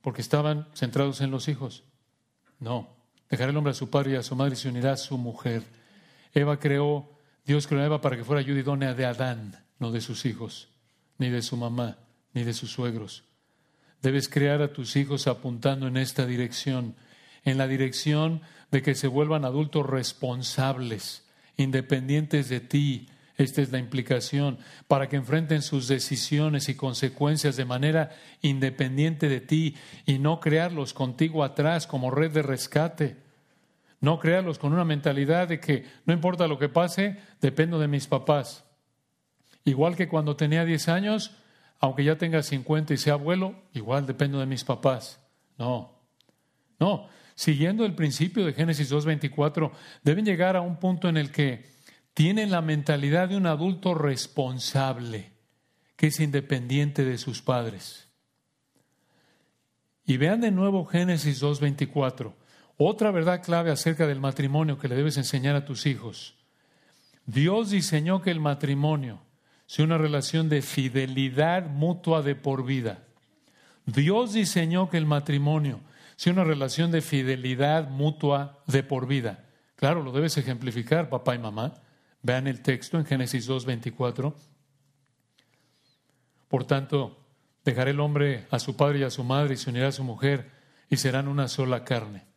[0.00, 1.84] porque estaban centrados en los hijos.
[2.58, 2.88] No,
[3.28, 5.16] dejará el hombre a su padre y a su madre y se unirá a su
[5.16, 5.78] mujer
[6.32, 10.00] Eva creó, Dios creó a Eva para que fuera ayuda idónea de Adán, no de
[10.00, 10.68] sus hijos,
[11.18, 11.98] ni de su mamá,
[12.32, 13.24] ni de sus suegros.
[14.02, 16.94] Debes crear a tus hijos apuntando en esta dirección,
[17.44, 23.08] en la dirección de que se vuelvan adultos responsables, independientes de ti.
[23.36, 28.10] Esta es la implicación, para que enfrenten sus decisiones y consecuencias de manera
[28.42, 33.29] independiente de ti y no crearlos contigo atrás como red de rescate.
[34.00, 38.06] No créalos con una mentalidad de que no importa lo que pase, dependo de mis
[38.06, 38.64] papás.
[39.64, 41.36] Igual que cuando tenía 10 años,
[41.80, 45.20] aunque ya tenga 50 y sea abuelo, igual dependo de mis papás.
[45.58, 45.98] No,
[46.78, 47.08] no.
[47.34, 49.70] Siguiendo el principio de Génesis 2.24,
[50.02, 51.64] deben llegar a un punto en el que
[52.12, 55.32] tienen la mentalidad de un adulto responsable,
[55.96, 58.08] que es independiente de sus padres.
[60.04, 62.34] Y vean de nuevo Génesis 2.24.
[62.82, 66.34] Otra verdad clave acerca del matrimonio que le debes enseñar a tus hijos.
[67.26, 69.20] Dios diseñó que el matrimonio
[69.66, 73.04] sea una relación de fidelidad mutua de por vida.
[73.84, 75.80] Dios diseñó que el matrimonio
[76.16, 79.44] sea una relación de fidelidad mutua de por vida.
[79.76, 81.74] Claro, lo debes ejemplificar, papá y mamá.
[82.22, 84.32] Vean el texto en Génesis 2.24.
[86.48, 87.18] Por tanto,
[87.62, 90.02] dejará el hombre a su padre y a su madre y se unirá a su
[90.02, 90.50] mujer
[90.88, 92.29] y serán una sola carne.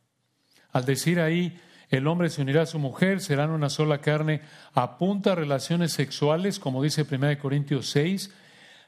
[0.74, 1.58] Al decir ahí,
[1.90, 4.42] el hombre se unirá a su mujer, serán una sola carne,
[4.74, 8.34] apunta a relaciones sexuales, como dice 1 Corintios 6,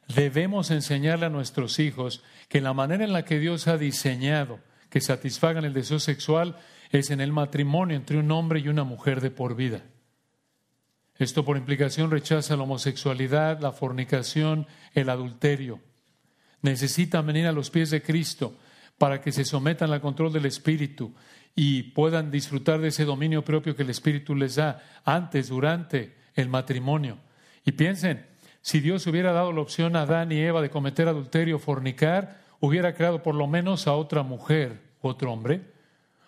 [0.07, 5.01] debemos enseñarle a nuestros hijos que la manera en la que Dios ha diseñado que
[5.01, 6.57] satisfagan el deseo sexual
[6.89, 9.83] es en el matrimonio entre un hombre y una mujer de por vida.
[11.17, 15.79] Esto por implicación rechaza la homosexualidad, la fornicación, el adulterio.
[16.61, 18.57] Necesitan venir a los pies de Cristo
[18.97, 21.13] para que se sometan al control del Espíritu
[21.55, 26.49] y puedan disfrutar de ese dominio propio que el Espíritu les da antes, durante el
[26.49, 27.17] matrimonio.
[27.63, 28.25] Y piensen,
[28.61, 32.93] si Dios hubiera dado la opción a Adán y Eva de cometer adulterio fornicar, hubiera
[32.93, 35.61] creado por lo menos a otra mujer, otro hombre,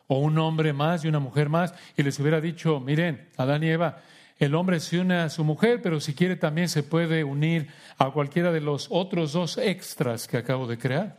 [0.08, 3.68] o un hombre más y una mujer más, y les hubiera dicho, miren, Adán y
[3.68, 4.02] Eva,
[4.40, 8.12] el hombre se une a su mujer, pero si quiere también se puede unir a
[8.12, 11.18] cualquiera de los otros dos extras que acabo de crear.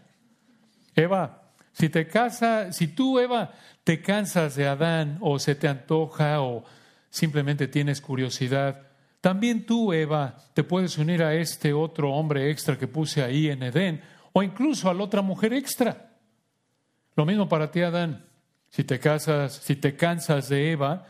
[0.94, 3.52] Eva, si te casa, si tú, Eva,
[3.84, 6.64] te cansas de Adán o se te antoja o
[7.10, 8.88] simplemente tienes curiosidad,
[9.20, 13.62] también tú, Eva, te puedes unir a este otro hombre extra que puse ahí en
[13.62, 14.00] Edén
[14.32, 16.12] o incluso a la otra mujer extra.
[17.16, 18.24] Lo mismo para ti, Adán.
[18.70, 21.06] Si te casas, si te cansas de Eva,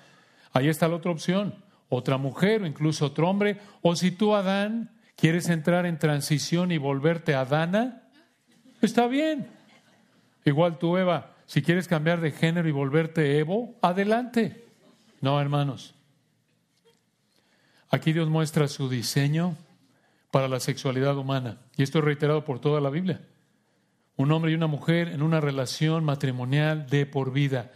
[0.53, 1.55] ahí está la otra opción.
[1.91, 3.59] Otra mujer o incluso otro hombre.
[3.83, 8.09] O si tú, Adán, quieres entrar en transición y volverte Adana,
[8.81, 9.58] está bien.
[10.49, 14.67] Igual tú, Eva, si quieres cambiar de género y volverte Evo, adelante.
[15.21, 15.95] No, hermanos.
[17.91, 19.57] Aquí Dios muestra su diseño
[20.31, 21.59] para la sexualidad humana.
[21.77, 23.21] Y esto es reiterado por toda la Biblia.
[24.17, 27.71] Un hombre y una mujer en una relación matrimonial de por vida.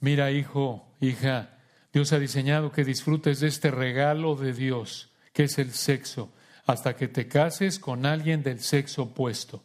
[0.00, 1.58] Mira, hijo, hija,
[1.92, 6.32] Dios ha diseñado que disfrutes de este regalo de Dios, que es el sexo,
[6.64, 9.62] hasta que te cases con alguien del sexo opuesto.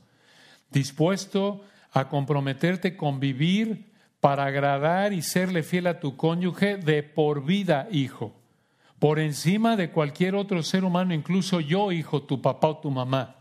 [0.70, 1.64] Dispuesto
[1.96, 7.88] a comprometerte con vivir para agradar y serle fiel a tu cónyuge de por vida,
[7.90, 8.36] hijo
[9.00, 13.36] por encima de cualquier otro ser humano, incluso yo, hijo, tu papá o tu mamá.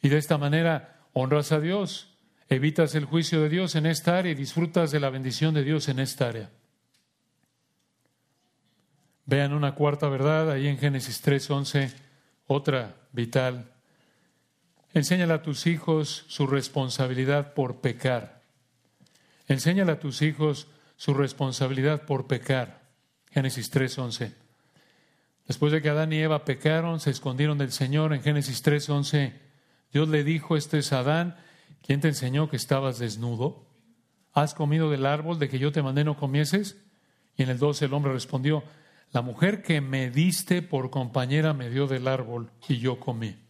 [0.00, 2.16] Y de esta manera honras a Dios,
[2.48, 5.88] evitas el juicio de Dios en esta área y disfrutas de la bendición de Dios
[5.90, 6.50] en esta área.
[9.26, 11.92] Vean una cuarta verdad ahí en Génesis 3:11,
[12.46, 13.73] otra vital.
[14.94, 18.42] Enséñale a tus hijos su responsabilidad por pecar.
[19.48, 22.84] Enséñale a tus hijos su responsabilidad por pecar.
[23.32, 24.34] Génesis 3:11.
[25.48, 28.14] Después de que Adán y Eva pecaron, se escondieron del Señor.
[28.14, 29.32] En Génesis 3:11,
[29.92, 31.36] Dios le dijo, este es Adán,
[31.82, 33.66] ¿quién te enseñó que estabas desnudo?
[34.32, 36.80] ¿Has comido del árbol de que yo te mandé no comieses?
[37.36, 38.62] Y en el 12 el hombre respondió,
[39.10, 43.43] la mujer que me diste por compañera me dio del árbol y yo comí.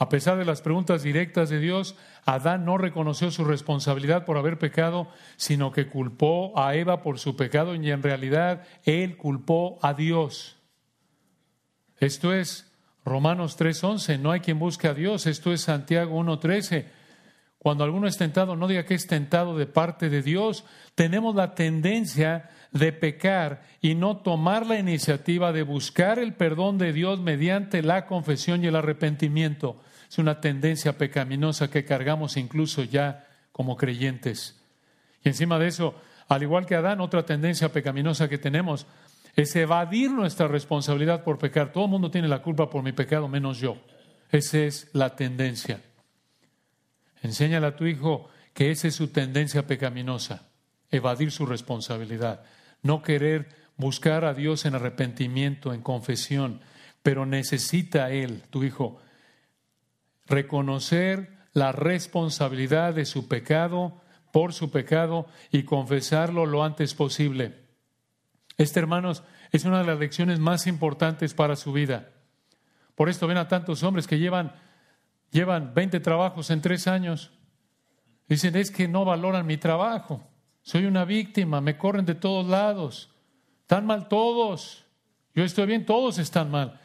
[0.00, 4.58] A pesar de las preguntas directas de Dios, Adán no reconoció su responsabilidad por haber
[4.58, 9.92] pecado, sino que culpó a Eva por su pecado y en realidad él culpó a
[9.92, 10.56] Dios.
[11.98, 12.72] Esto es
[13.04, 16.86] Romanos 3:11, no hay quien busque a Dios, esto es Santiago 1:13.
[17.58, 20.64] Cuando alguno es tentado, no diga que es tentado de parte de Dios.
[20.94, 26.94] Tenemos la tendencia de pecar y no tomar la iniciativa de buscar el perdón de
[26.94, 29.76] Dios mediante la confesión y el arrepentimiento.
[30.10, 34.60] Es una tendencia pecaminosa que cargamos incluso ya como creyentes.
[35.22, 35.94] Y encima de eso,
[36.28, 38.86] al igual que Adán, otra tendencia pecaminosa que tenemos
[39.36, 41.70] es evadir nuestra responsabilidad por pecar.
[41.70, 43.76] Todo el mundo tiene la culpa por mi pecado, menos yo.
[44.32, 45.80] Esa es la tendencia.
[47.22, 50.48] Enséñale a tu hijo que esa es su tendencia pecaminosa,
[50.90, 52.42] evadir su responsabilidad,
[52.82, 56.60] no querer buscar a Dios en arrepentimiento, en confesión,
[57.04, 59.00] pero necesita él, tu hijo,
[60.30, 64.00] reconocer la responsabilidad de su pecado,
[64.32, 67.66] por su pecado, y confesarlo lo antes posible.
[68.56, 72.10] Este, hermanos, es una de las lecciones más importantes para su vida.
[72.94, 74.54] Por esto ven a tantos hombres que llevan,
[75.30, 77.32] llevan 20 trabajos en tres años.
[78.28, 80.26] Dicen, es que no valoran mi trabajo.
[80.62, 83.10] Soy una víctima, me corren de todos lados.
[83.62, 84.84] Están mal todos.
[85.34, 86.80] Yo estoy bien, todos están mal.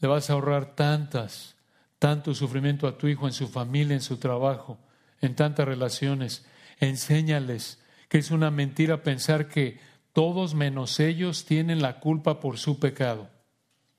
[0.00, 1.57] Le vas a ahorrar tantas
[1.98, 4.78] tanto sufrimiento a tu hijo en su familia, en su trabajo,
[5.20, 6.46] en tantas relaciones.
[6.80, 9.80] Enséñales que es una mentira pensar que
[10.12, 13.28] todos menos ellos tienen la culpa por su pecado,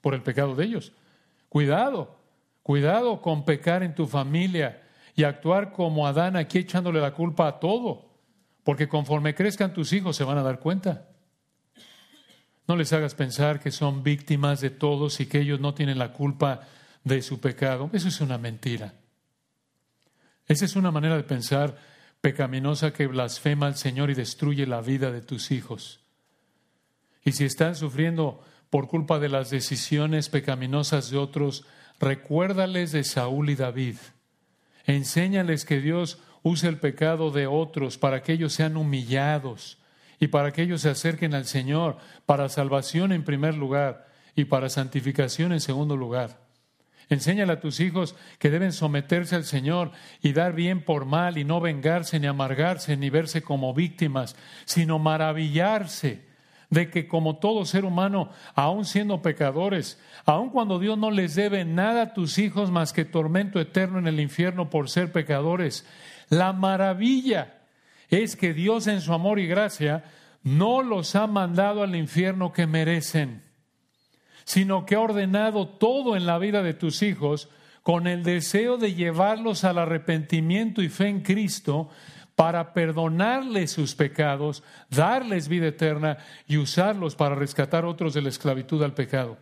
[0.01, 0.93] por el pecado de ellos.
[1.47, 2.17] Cuidado,
[2.63, 4.83] cuidado con pecar en tu familia
[5.15, 8.09] y actuar como Adán aquí echándole la culpa a todo,
[8.63, 11.09] porque conforme crezcan tus hijos se van a dar cuenta.
[12.67, 16.13] No les hagas pensar que son víctimas de todos y que ellos no tienen la
[16.13, 16.67] culpa
[17.03, 17.89] de su pecado.
[17.93, 18.93] Eso es una mentira.
[20.47, 21.77] Esa es una manera de pensar
[22.21, 26.01] pecaminosa que blasfema al Señor y destruye la vida de tus hijos.
[27.23, 31.65] Y si están sufriendo por culpa de las decisiones pecaminosas de otros,
[31.99, 33.97] recuérdales de Saúl y David.
[34.85, 39.77] Enséñales que Dios use el pecado de otros para que ellos sean humillados
[40.19, 44.69] y para que ellos se acerquen al Señor, para salvación en primer lugar y para
[44.69, 46.48] santificación en segundo lugar.
[47.09, 49.91] Enséñale a tus hijos que deben someterse al Señor
[50.21, 54.99] y dar bien por mal y no vengarse ni amargarse ni verse como víctimas, sino
[54.99, 56.29] maravillarse
[56.69, 61.65] de que como todo ser humano, aun siendo pecadores, aun cuando Dios no les debe
[61.65, 65.87] nada a tus hijos más que tormento eterno en el infierno por ser pecadores,
[66.29, 67.55] la maravilla
[68.09, 70.03] es que Dios en su amor y gracia
[70.43, 73.48] no los ha mandado al infierno que merecen
[74.49, 77.49] sino que ha ordenado todo en la vida de tus hijos
[77.83, 81.89] con el deseo de llevarlos al arrepentimiento y fe en Cristo
[82.33, 88.81] para perdonarles sus pecados, darles vida eterna y usarlos para rescatar otros de la esclavitud
[88.81, 89.37] al pecado.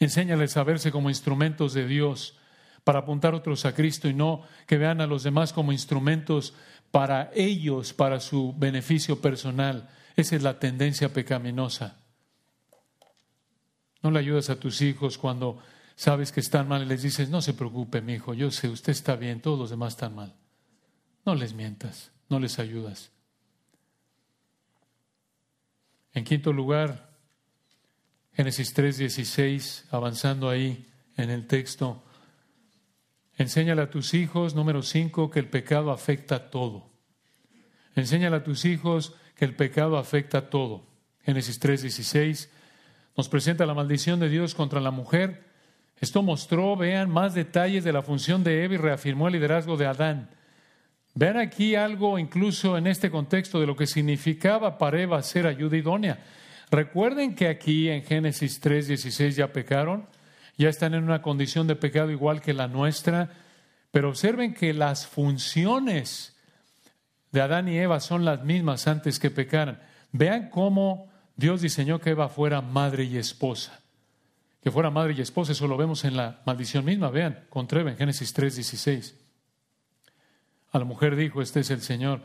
[0.00, 2.36] Enséñales a verse como instrumentos de Dios
[2.82, 6.54] para apuntar otros a Cristo y no que vean a los demás como instrumentos
[6.90, 9.88] para ellos, para su beneficio personal.
[10.16, 12.01] Esa es la tendencia pecaminosa.
[14.02, 15.58] No le ayudas a tus hijos cuando
[15.94, 18.92] sabes que están mal y les dices, no se preocupe, mi hijo, yo sé, usted
[18.92, 20.34] está bien, todos los demás están mal.
[21.24, 23.12] No les mientas, no les ayudas.
[26.14, 27.10] En quinto lugar,
[28.34, 30.86] Génesis 3:16, avanzando ahí
[31.16, 32.02] en el texto.
[33.36, 36.90] Enséñale a tus hijos, número 5, que el pecado afecta a todo.
[37.94, 40.86] Enséñale a tus hijos que el pecado afecta a todo.
[41.24, 42.48] Génesis 3:16
[43.16, 45.44] nos presenta la maldición de Dios contra la mujer.
[46.00, 49.86] Esto mostró, vean, más detalles de la función de Eva y reafirmó el liderazgo de
[49.86, 50.30] Adán.
[51.14, 55.76] Vean aquí algo incluso en este contexto de lo que significaba para Eva ser ayuda
[55.76, 56.18] idónea.
[56.70, 60.06] Recuerden que aquí en Génesis 3:16 ya pecaron,
[60.56, 63.28] ya están en una condición de pecado igual que la nuestra,
[63.90, 66.34] pero observen que las funciones
[67.30, 69.82] de Adán y Eva son las mismas antes que pecaran.
[70.12, 73.80] Vean cómo Dios diseñó que Eva fuera madre y esposa.
[74.62, 77.10] Que fuera madre y esposa, eso lo vemos en la maldición misma.
[77.10, 79.14] Vean, contra en Génesis 3:16.
[80.70, 82.22] A la mujer dijo, este es el Señor,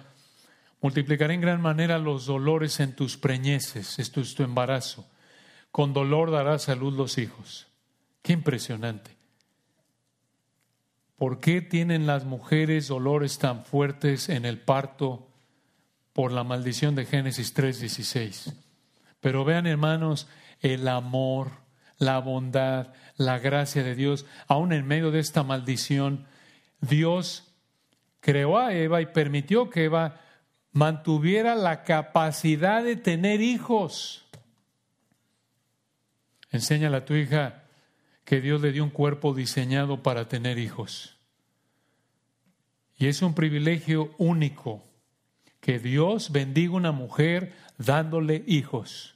[0.81, 5.05] multiplicaré en gran manera los dolores en tus preñeces, esto es tu embarazo.
[5.71, 7.67] Con dolor darás salud los hijos.
[8.21, 9.17] Qué impresionante.
[11.17, 15.27] ¿Por qué tienen las mujeres dolores tan fuertes en el parto
[16.13, 18.53] por la maldición de Génesis 3:16?
[19.19, 20.27] Pero vean, hermanos,
[20.61, 21.51] el amor,
[21.97, 26.27] la bondad, la gracia de Dios, aún en medio de esta maldición,
[26.81, 27.53] Dios
[28.19, 30.21] creó a Eva y permitió que Eva
[30.71, 34.27] mantuviera la capacidad de tener hijos.
[36.51, 37.63] Enséñale a tu hija
[38.23, 41.17] que Dios le dio un cuerpo diseñado para tener hijos.
[42.97, 44.83] Y es un privilegio único
[45.59, 49.15] que Dios bendiga a una mujer dándole hijos.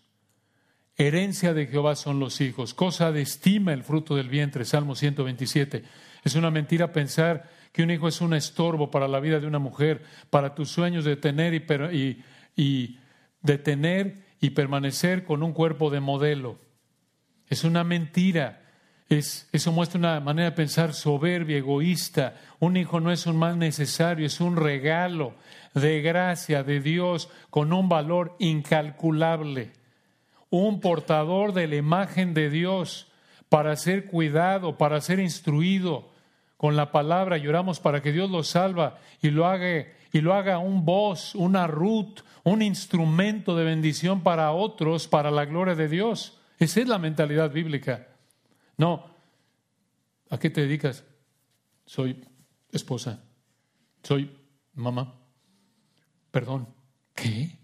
[0.97, 5.83] Herencia de Jehová son los hijos, cosa de estima el fruto del vientre, Salmo 127.
[6.23, 9.59] Es una mentira pensar que un hijo es un estorbo para la vida de una
[9.59, 12.23] mujer, para tus sueños de tener y,
[12.55, 12.99] y,
[13.41, 16.59] de tener y permanecer con un cuerpo de modelo.
[17.47, 18.61] Es una mentira.
[19.09, 22.39] Es, eso muestra una manera de pensar soberbia, egoísta.
[22.59, 25.35] Un hijo no es un mal necesario, es un regalo
[25.73, 29.71] de gracia de Dios con un valor incalculable.
[30.49, 33.07] Un portador de la imagen de Dios
[33.49, 36.11] para ser cuidado, para ser instruido,
[36.61, 40.35] con la palabra y oramos para que Dios lo salva y lo haga y lo
[40.35, 45.87] haga un voz, una Ruth, un instrumento de bendición para otros, para la gloria de
[45.87, 46.37] Dios.
[46.59, 48.09] Esa es la mentalidad bíblica.
[48.77, 49.05] No,
[50.29, 51.03] ¿a qué te dedicas?
[51.85, 52.23] Soy
[52.71, 53.23] esposa,
[54.03, 54.37] soy
[54.75, 55.20] mamá.
[56.31, 56.67] Perdón,
[57.13, 57.57] ¿qué?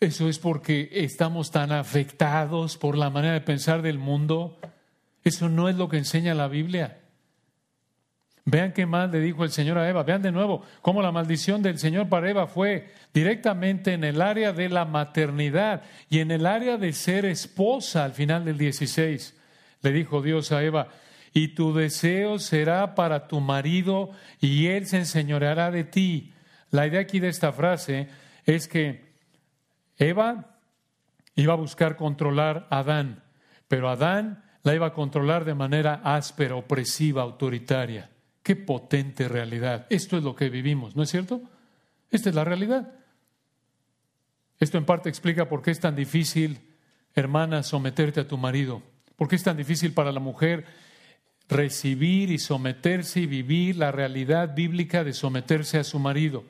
[0.00, 4.58] Eso es porque estamos tan afectados por la manera de pensar del mundo.
[5.22, 6.98] Eso no es lo que enseña la Biblia.
[8.44, 10.02] Vean qué mal le dijo el Señor a Eva.
[10.02, 14.52] Vean de nuevo cómo la maldición del Señor para Eva fue directamente en el área
[14.52, 19.38] de la maternidad y en el área de ser esposa al final del 16.
[19.82, 20.88] Le dijo Dios a Eva,
[21.32, 26.31] y tu deseo será para tu marido y él se enseñoreará de ti.
[26.72, 28.08] La idea aquí de esta frase
[28.44, 29.12] es que
[29.98, 30.56] Eva
[31.34, 33.22] iba a buscar controlar a Adán,
[33.68, 38.10] pero Adán la iba a controlar de manera áspera, opresiva, autoritaria.
[38.42, 39.86] Qué potente realidad.
[39.90, 41.42] Esto es lo que vivimos, ¿no es cierto?
[42.10, 42.90] Esta es la realidad.
[44.58, 46.58] Esto en parte explica por qué es tan difícil,
[47.14, 48.82] hermana, someterte a tu marido.
[49.16, 50.64] ¿Por qué es tan difícil para la mujer
[51.48, 56.44] recibir y someterse y vivir la realidad bíblica de someterse a su marido?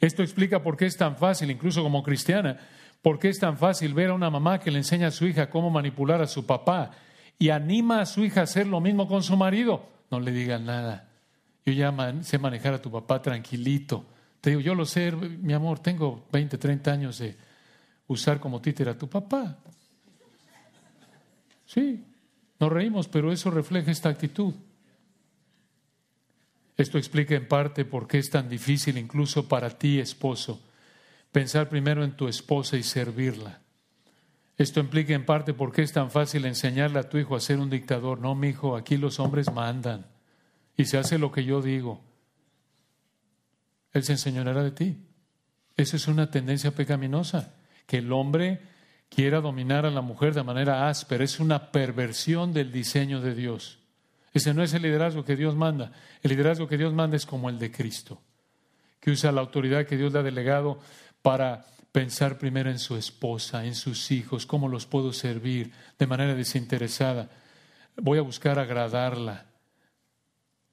[0.00, 2.58] Esto explica por qué es tan fácil, incluso como cristiana,
[3.02, 5.50] por qué es tan fácil ver a una mamá que le enseña a su hija
[5.50, 6.92] cómo manipular a su papá
[7.38, 9.88] y anima a su hija a hacer lo mismo con su marido.
[10.10, 11.08] No le digan nada.
[11.64, 11.92] Yo ya
[12.22, 14.06] sé manejar a tu papá tranquilito.
[14.40, 17.36] Te digo, yo lo sé, mi amor, tengo 20, 30 años de
[18.06, 19.58] usar como títer a tu papá.
[21.66, 22.04] Sí,
[22.58, 24.54] nos reímos, pero eso refleja esta actitud.
[26.78, 30.62] Esto explica en parte por qué es tan difícil, incluso para ti, esposo,
[31.32, 33.60] pensar primero en tu esposa y servirla.
[34.56, 37.58] Esto implica en parte por qué es tan fácil enseñarle a tu hijo a ser
[37.58, 38.20] un dictador.
[38.20, 40.06] No, mi hijo, aquí los hombres mandan
[40.76, 42.00] y se hace lo que yo digo,
[43.92, 44.98] Él se enseñará de ti.
[45.76, 47.54] Esa es una tendencia pecaminosa,
[47.86, 48.60] que el hombre
[49.08, 53.80] quiera dominar a la mujer de manera áspera, es una perversión del diseño de Dios.
[54.32, 55.92] Ese no es el liderazgo que Dios manda.
[56.22, 58.20] El liderazgo que Dios manda es como el de Cristo,
[59.00, 60.78] que usa la autoridad que Dios le ha delegado
[61.22, 66.34] para pensar primero en su esposa, en sus hijos, cómo los puedo servir de manera
[66.34, 67.30] desinteresada.
[67.96, 69.46] Voy a buscar agradarla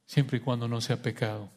[0.06, 1.50] siempre y cuando no sea pecado.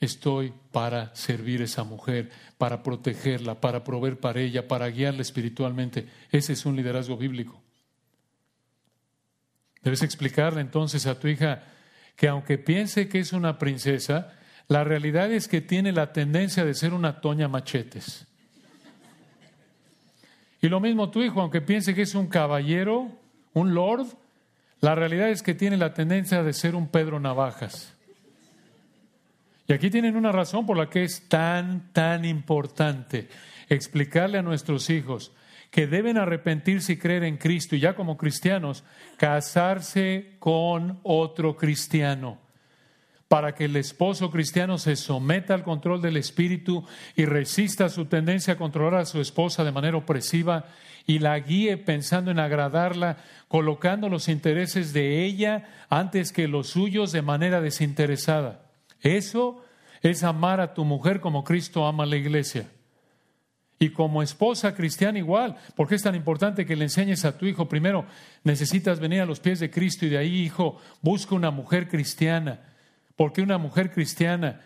[0.00, 6.08] Estoy para servir a esa mujer, para protegerla, para proveer para ella, para guiarla espiritualmente.
[6.30, 7.63] Ese es un liderazgo bíblico.
[9.84, 11.62] Debes explicarle entonces a tu hija
[12.16, 14.32] que aunque piense que es una princesa,
[14.66, 18.26] la realidad es que tiene la tendencia de ser una toña machetes.
[20.62, 23.10] Y lo mismo tu hijo, aunque piense que es un caballero,
[23.52, 24.06] un lord,
[24.80, 27.92] la realidad es que tiene la tendencia de ser un Pedro Navajas.
[29.66, 33.28] Y aquí tienen una razón por la que es tan, tan importante
[33.68, 35.32] explicarle a nuestros hijos
[35.74, 38.84] que deben arrepentirse y creer en Cristo y ya como cristianos
[39.16, 42.38] casarse con otro cristiano
[43.26, 46.84] para que el esposo cristiano se someta al control del espíritu
[47.16, 50.66] y resista su tendencia a controlar a su esposa de manera opresiva
[51.08, 53.16] y la guíe pensando en agradarla,
[53.48, 58.70] colocando los intereses de ella antes que los suyos de manera desinteresada.
[59.00, 59.64] Eso
[60.02, 62.68] es amar a tu mujer como Cristo ama a la iglesia.
[63.78, 67.68] Y como esposa cristiana igual, porque es tan importante que le enseñes a tu hijo,
[67.68, 68.06] primero
[68.44, 72.60] necesitas venir a los pies de Cristo y de ahí, hijo, busca una mujer cristiana,
[73.16, 74.60] porque una mujer cristiana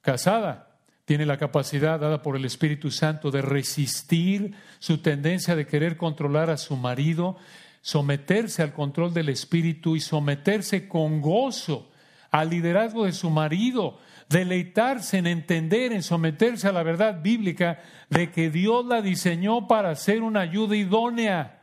[0.00, 0.70] casada
[1.04, 6.50] tiene la capacidad dada por el Espíritu Santo de resistir su tendencia de querer controlar
[6.50, 7.36] a su marido,
[7.80, 11.90] someterse al control del Espíritu y someterse con gozo
[12.30, 13.98] al liderazgo de su marido,
[14.30, 19.94] deleitarse en entender, en someterse a la verdad bíblica de que Dios la diseñó para
[19.96, 21.62] ser una ayuda idónea,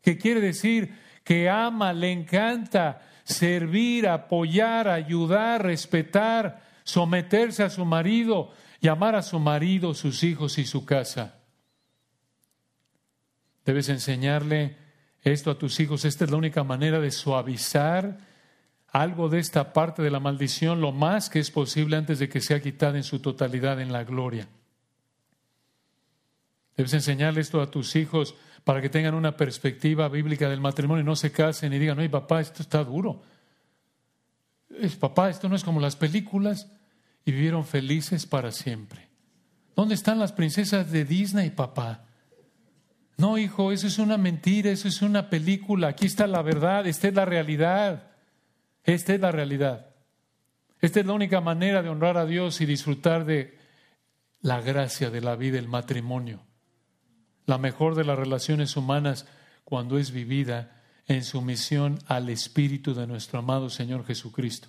[0.00, 8.52] que quiere decir que ama, le encanta servir, apoyar, ayudar, respetar, someterse a su marido
[8.80, 11.40] y amar a su marido, sus hijos y su casa.
[13.64, 14.76] Debes enseñarle
[15.22, 16.04] esto a tus hijos.
[16.04, 18.18] Esta es la única manera de suavizar
[18.92, 22.42] algo de esta parte de la maldición lo más que es posible antes de que
[22.42, 24.46] sea quitada en su totalidad en la gloria.
[26.76, 28.34] Debes enseñarle esto a tus hijos
[28.64, 32.10] para que tengan una perspectiva bíblica del matrimonio y no se casen y digan, oye
[32.10, 33.22] papá, esto está duro.
[34.78, 36.68] Es, papá, esto no es como las películas.
[37.24, 39.08] Y vivieron felices para siempre.
[39.76, 42.04] ¿Dónde están las princesas de Disney, papá?
[43.16, 45.88] No, hijo, eso es una mentira, eso es una película.
[45.88, 48.11] Aquí está la verdad, esta es la realidad.
[48.84, 49.86] Esta es la realidad.
[50.80, 53.56] Esta es la única manera de honrar a Dios y disfrutar de
[54.40, 56.40] la gracia de la vida, el matrimonio.
[57.46, 59.26] La mejor de las relaciones humanas
[59.64, 64.68] cuando es vivida en sumisión al Espíritu de nuestro amado Señor Jesucristo.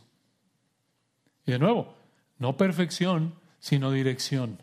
[1.46, 1.96] Y de nuevo,
[2.38, 4.60] no perfección, sino dirección.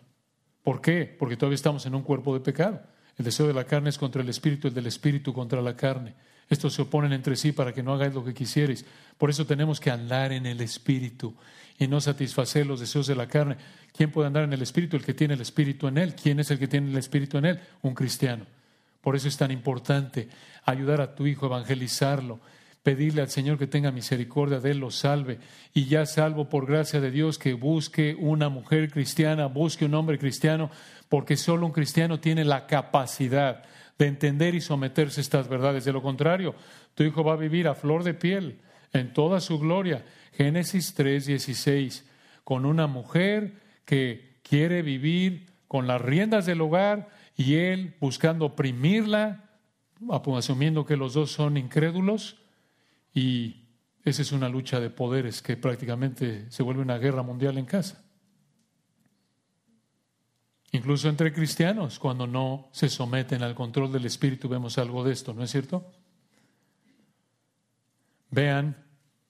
[0.63, 1.05] ¿Por qué?
[1.19, 2.81] Porque todavía estamos en un cuerpo de pecado.
[3.17, 6.15] El deseo de la carne es contra el Espíritu, el del Espíritu contra la carne.
[6.51, 8.85] Estos se oponen entre sí para que no hagáis lo que quisierais.
[9.17, 11.33] Por eso tenemos que andar en el Espíritu
[11.79, 13.57] y no satisfacer los deseos de la carne.
[13.97, 14.97] ¿Quién puede andar en el Espíritu?
[14.97, 16.17] El que tiene el Espíritu en él.
[16.21, 17.61] ¿Quién es el que tiene el Espíritu en él?
[17.83, 18.45] Un cristiano.
[19.01, 20.29] Por eso es tan importante
[20.65, 22.41] ayudar a tu hijo evangelizarlo,
[22.83, 25.39] pedirle al Señor que tenga misericordia de él, lo salve.
[25.73, 30.19] Y ya salvo por gracia de Dios que busque una mujer cristiana, busque un hombre
[30.19, 30.69] cristiano,
[31.09, 33.63] porque solo un cristiano tiene la capacidad
[34.01, 35.85] de entender y someterse a estas verdades.
[35.85, 36.55] De lo contrario,
[36.95, 38.59] tu hijo va a vivir a flor de piel,
[38.95, 40.07] en toda su gloria.
[40.33, 42.09] Génesis 3, 16,
[42.43, 49.51] con una mujer que quiere vivir con las riendas del hogar y él buscando oprimirla,
[50.35, 52.39] asumiendo que los dos son incrédulos,
[53.13, 53.67] y
[54.03, 58.03] esa es una lucha de poderes que prácticamente se vuelve una guerra mundial en casa.
[60.73, 65.35] Incluso entre cristianos, cuando no se someten al control del Espíritu, vemos algo de esto,
[65.35, 65.91] ¿no es cierto?
[68.31, 68.77] Vean,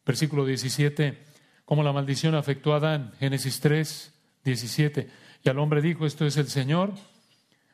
[0.05, 1.19] versículo 17,
[1.65, 4.13] cómo la maldición afectó a Adán, Génesis 3,
[4.45, 5.09] 17.
[5.43, 6.93] Y al hombre dijo, esto es el Señor.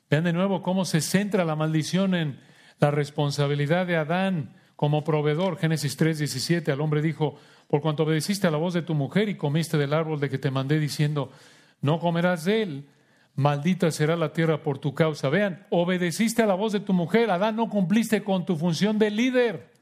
[0.09, 2.39] Vean de nuevo cómo se centra la maldición en
[2.79, 5.59] la responsabilidad de Adán como proveedor.
[5.59, 9.29] Génesis 3, 17, al hombre dijo, por cuanto obedeciste a la voz de tu mujer
[9.29, 11.33] y comiste del árbol de que te mandé diciendo,
[11.81, 12.89] no comerás de él
[13.37, 15.29] maldita será la tierra por tu causa.
[15.29, 19.11] Vean, obedeciste a la voz de tu mujer, Adán, no cumpliste con tu función de
[19.11, 19.73] líder.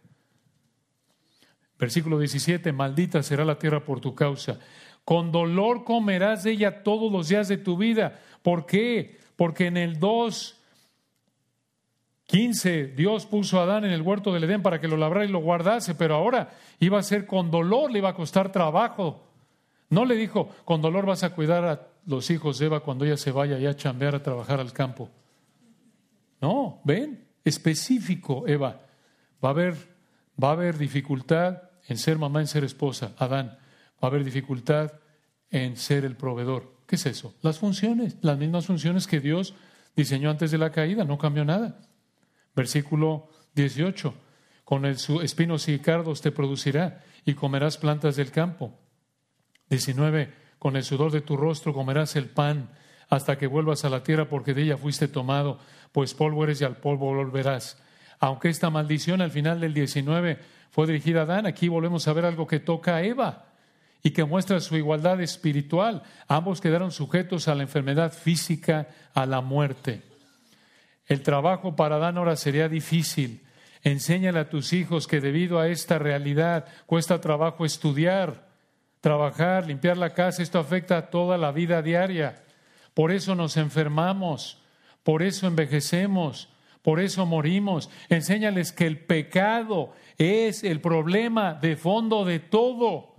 [1.79, 4.59] Versículo 17, maldita será la tierra por tu causa.
[5.05, 8.21] Con dolor comerás de ella todos los días de tu vida.
[8.43, 9.19] ¿Por qué?
[9.37, 10.61] Porque en el 2,
[12.27, 15.29] 15, Dios puso a Adán en el huerto del Edén para que lo labrara y
[15.29, 16.51] lo guardase, pero ahora
[16.81, 19.29] iba a ser con dolor, le iba a costar trabajo.
[19.91, 23.17] No le dijo, con dolor vas a cuidar a los hijos de Eva cuando ella
[23.17, 25.11] se vaya ya a chambear a trabajar al campo.
[26.41, 28.81] No, ven, específico, Eva.
[29.43, 29.75] Va a haber,
[30.43, 33.59] va a haber dificultad en ser mamá, en ser esposa, Adán.
[34.03, 34.93] Va a haber dificultad
[35.51, 36.75] en ser el proveedor.
[36.87, 37.35] ¿Qué es eso?
[37.43, 39.55] Las funciones, las mismas funciones que Dios
[39.97, 41.81] diseñó antes de la caída, no cambió nada.
[42.55, 44.15] Versículo 18.
[44.65, 48.79] con el, su espinos y cardos te producirá, y comerás plantas del campo.
[49.71, 50.44] 19.
[50.65, 52.71] Con el sudor de tu rostro comerás el pan
[53.11, 55.59] hasta que vuelvas a la tierra, porque de ella fuiste tomado,
[55.93, 57.77] pues polvo eres y al polvo volverás.
[58.19, 60.39] Aunque esta maldición al final del 19
[60.71, 63.45] fue dirigida a Adán, aquí volvemos a ver algo que toca a Eva
[64.03, 66.03] y que muestra su igualdad espiritual.
[66.29, 70.01] Ambos quedaron sujetos a la enfermedad física, a la muerte.
[71.07, 73.45] El trabajo para Adán ahora sería difícil.
[73.83, 78.44] Enséñale a tus hijos que debido a esta realidad cuesta trabajo estudiar,
[79.05, 80.43] trabajar, limpiar la casa.
[80.43, 82.43] Esto afecta a toda la vida diaria.
[82.95, 84.63] Por eso nos enfermamos,
[85.03, 86.49] por eso envejecemos,
[86.81, 87.91] por eso morimos.
[88.09, 93.13] Enséñales que el pecado es el problema de fondo de todo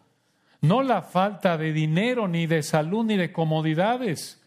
[0.61, 4.41] no la falta de dinero, ni de salud, ni de comodidades.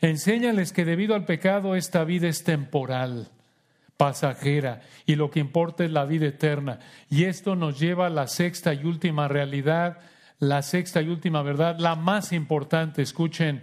[0.00, 3.28] Enséñales que debido al pecado esta vida es temporal,
[3.98, 6.78] pasajera, y lo que importa es la vida eterna.
[7.10, 9.98] Y esto nos lleva a la sexta y última realidad,
[10.42, 13.00] la sexta y última verdad, la más importante.
[13.00, 13.62] Escuchen,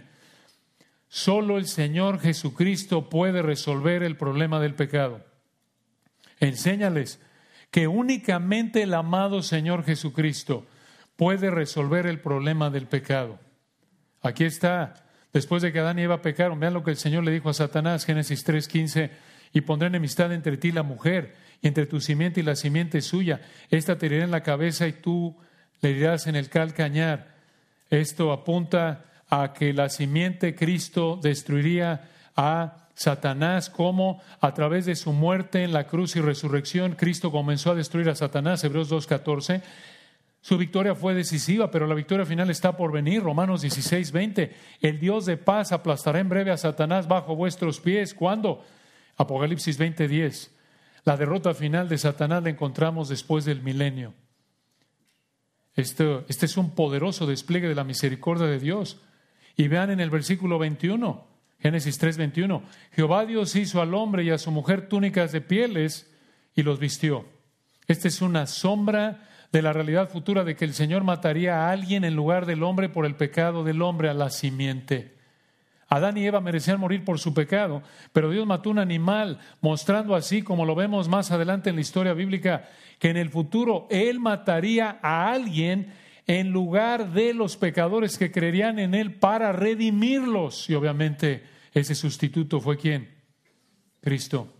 [1.08, 5.22] solo el Señor Jesucristo puede resolver el problema del pecado.
[6.38, 7.20] Enséñales
[7.70, 10.66] que únicamente el amado Señor Jesucristo
[11.16, 13.38] puede resolver el problema del pecado.
[14.22, 15.04] Aquí está,
[15.34, 17.54] después de que Adán y Eva pecaron, vean lo que el Señor le dijo a
[17.54, 19.10] Satanás, Génesis 3:15,
[19.52, 23.02] y pondré enemistad entre ti y la mujer, y entre tu simiente y la simiente
[23.02, 23.42] suya.
[23.68, 25.36] Esta te herirá en la cabeza y tú
[25.80, 27.34] le dirás en el calcañar.
[27.88, 35.12] Esto apunta a que la simiente Cristo destruiría a Satanás, como a través de su
[35.12, 39.62] muerte en la cruz y resurrección, Cristo comenzó a destruir a Satanás, Hebreos 2.14,
[40.42, 43.22] su victoria fue decisiva, pero la victoria final está por venir.
[43.22, 44.56] Romanos 16, 20.
[44.80, 48.14] El Dios de paz aplastará en breve a Satanás bajo vuestros pies.
[48.14, 48.64] ¿Cuándo?
[49.18, 50.50] Apocalipsis 20, 10.
[51.04, 54.14] La derrota final de Satanás la encontramos después del milenio.
[55.74, 59.00] Este, este es un poderoso despliegue de la misericordia de Dios.
[59.56, 61.26] Y vean en el versículo 21,
[61.58, 62.62] Génesis 3, 21.
[62.92, 66.10] Jehová Dios hizo al hombre y a su mujer túnicas de pieles
[66.54, 67.26] y los vistió.
[67.86, 72.04] Esta es una sombra de la realidad futura de que el Señor mataría a alguien
[72.04, 75.19] en lugar del hombre por el pecado del hombre a la simiente.
[75.90, 77.82] Adán y Eva merecían morir por su pecado,
[78.12, 82.14] pero Dios mató un animal, mostrando así, como lo vemos más adelante en la historia
[82.14, 82.68] bíblica,
[83.00, 85.92] que en el futuro Él mataría a alguien
[86.28, 90.70] en lugar de los pecadores que creerían en Él para redimirlos.
[90.70, 93.10] Y obviamente ese sustituto fue quién?
[94.00, 94.54] Cristo.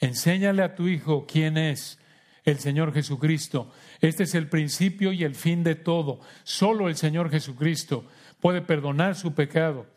[0.00, 2.00] Enséñale a tu hijo quién es
[2.42, 3.70] el Señor Jesucristo.
[4.00, 6.18] Este es el principio y el fin de todo.
[6.42, 8.04] Solo el Señor Jesucristo
[8.40, 9.91] puede perdonar su pecado.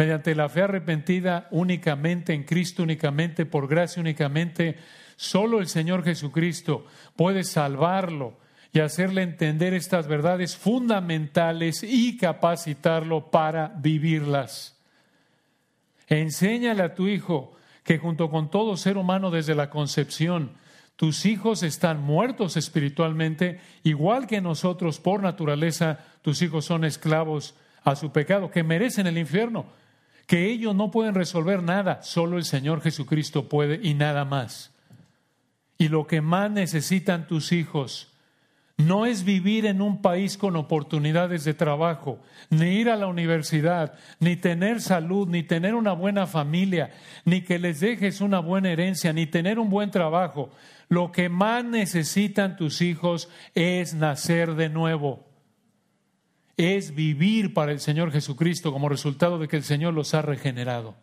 [0.00, 4.78] Mediante la fe arrepentida únicamente en Cristo, únicamente por gracia, únicamente,
[5.14, 6.86] solo el Señor Jesucristo
[7.16, 8.38] puede salvarlo
[8.72, 14.74] y hacerle entender estas verdades fundamentales y capacitarlo para vivirlas.
[16.08, 17.52] Enséñale a tu hijo
[17.84, 20.52] que junto con todo ser humano desde la concepción,
[20.96, 27.96] tus hijos están muertos espiritualmente, igual que nosotros por naturaleza, tus hijos son esclavos a
[27.96, 29.78] su pecado, que merecen el infierno,
[30.30, 34.72] que ellos no pueden resolver nada, solo el Señor Jesucristo puede y nada más.
[35.76, 38.12] Y lo que más necesitan tus hijos
[38.76, 43.94] no es vivir en un país con oportunidades de trabajo, ni ir a la universidad,
[44.20, 46.92] ni tener salud, ni tener una buena familia,
[47.24, 50.52] ni que les dejes una buena herencia, ni tener un buen trabajo.
[50.88, 55.29] Lo que más necesitan tus hijos es nacer de nuevo.
[56.60, 60.94] Es vivir para el Señor Jesucristo como resultado de que el Señor los ha regenerado.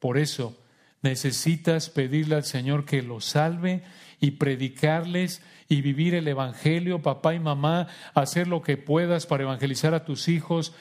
[0.00, 0.60] Por eso
[1.00, 3.84] necesitas pedirle al Señor que los salve
[4.18, 9.94] y predicarles y vivir el Evangelio, papá y mamá, hacer lo que puedas para evangelizar
[9.94, 10.74] a tus hijos,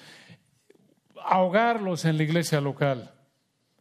[1.24, 3.14] ahogarlos en la iglesia local,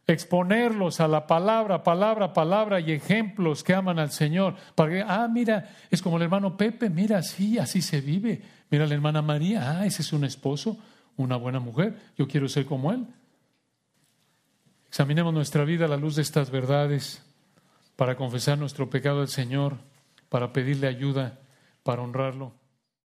[0.05, 4.57] exponerlos a la palabra, palabra, palabra y ejemplos que aman al Señor.
[4.75, 8.52] Para que, ah, mira, es como el hermano Pepe, mira, sí, así se vive.
[8.73, 10.79] Mira la hermana María, ah, ese es un esposo,
[11.15, 13.05] una buena mujer, yo quiero ser como él.
[14.87, 17.21] Examinemos nuestra vida a la luz de estas verdades
[17.95, 19.77] para confesar nuestro pecado al Señor
[20.27, 21.39] para pedirle ayuda,
[21.83, 22.55] para honrarlo.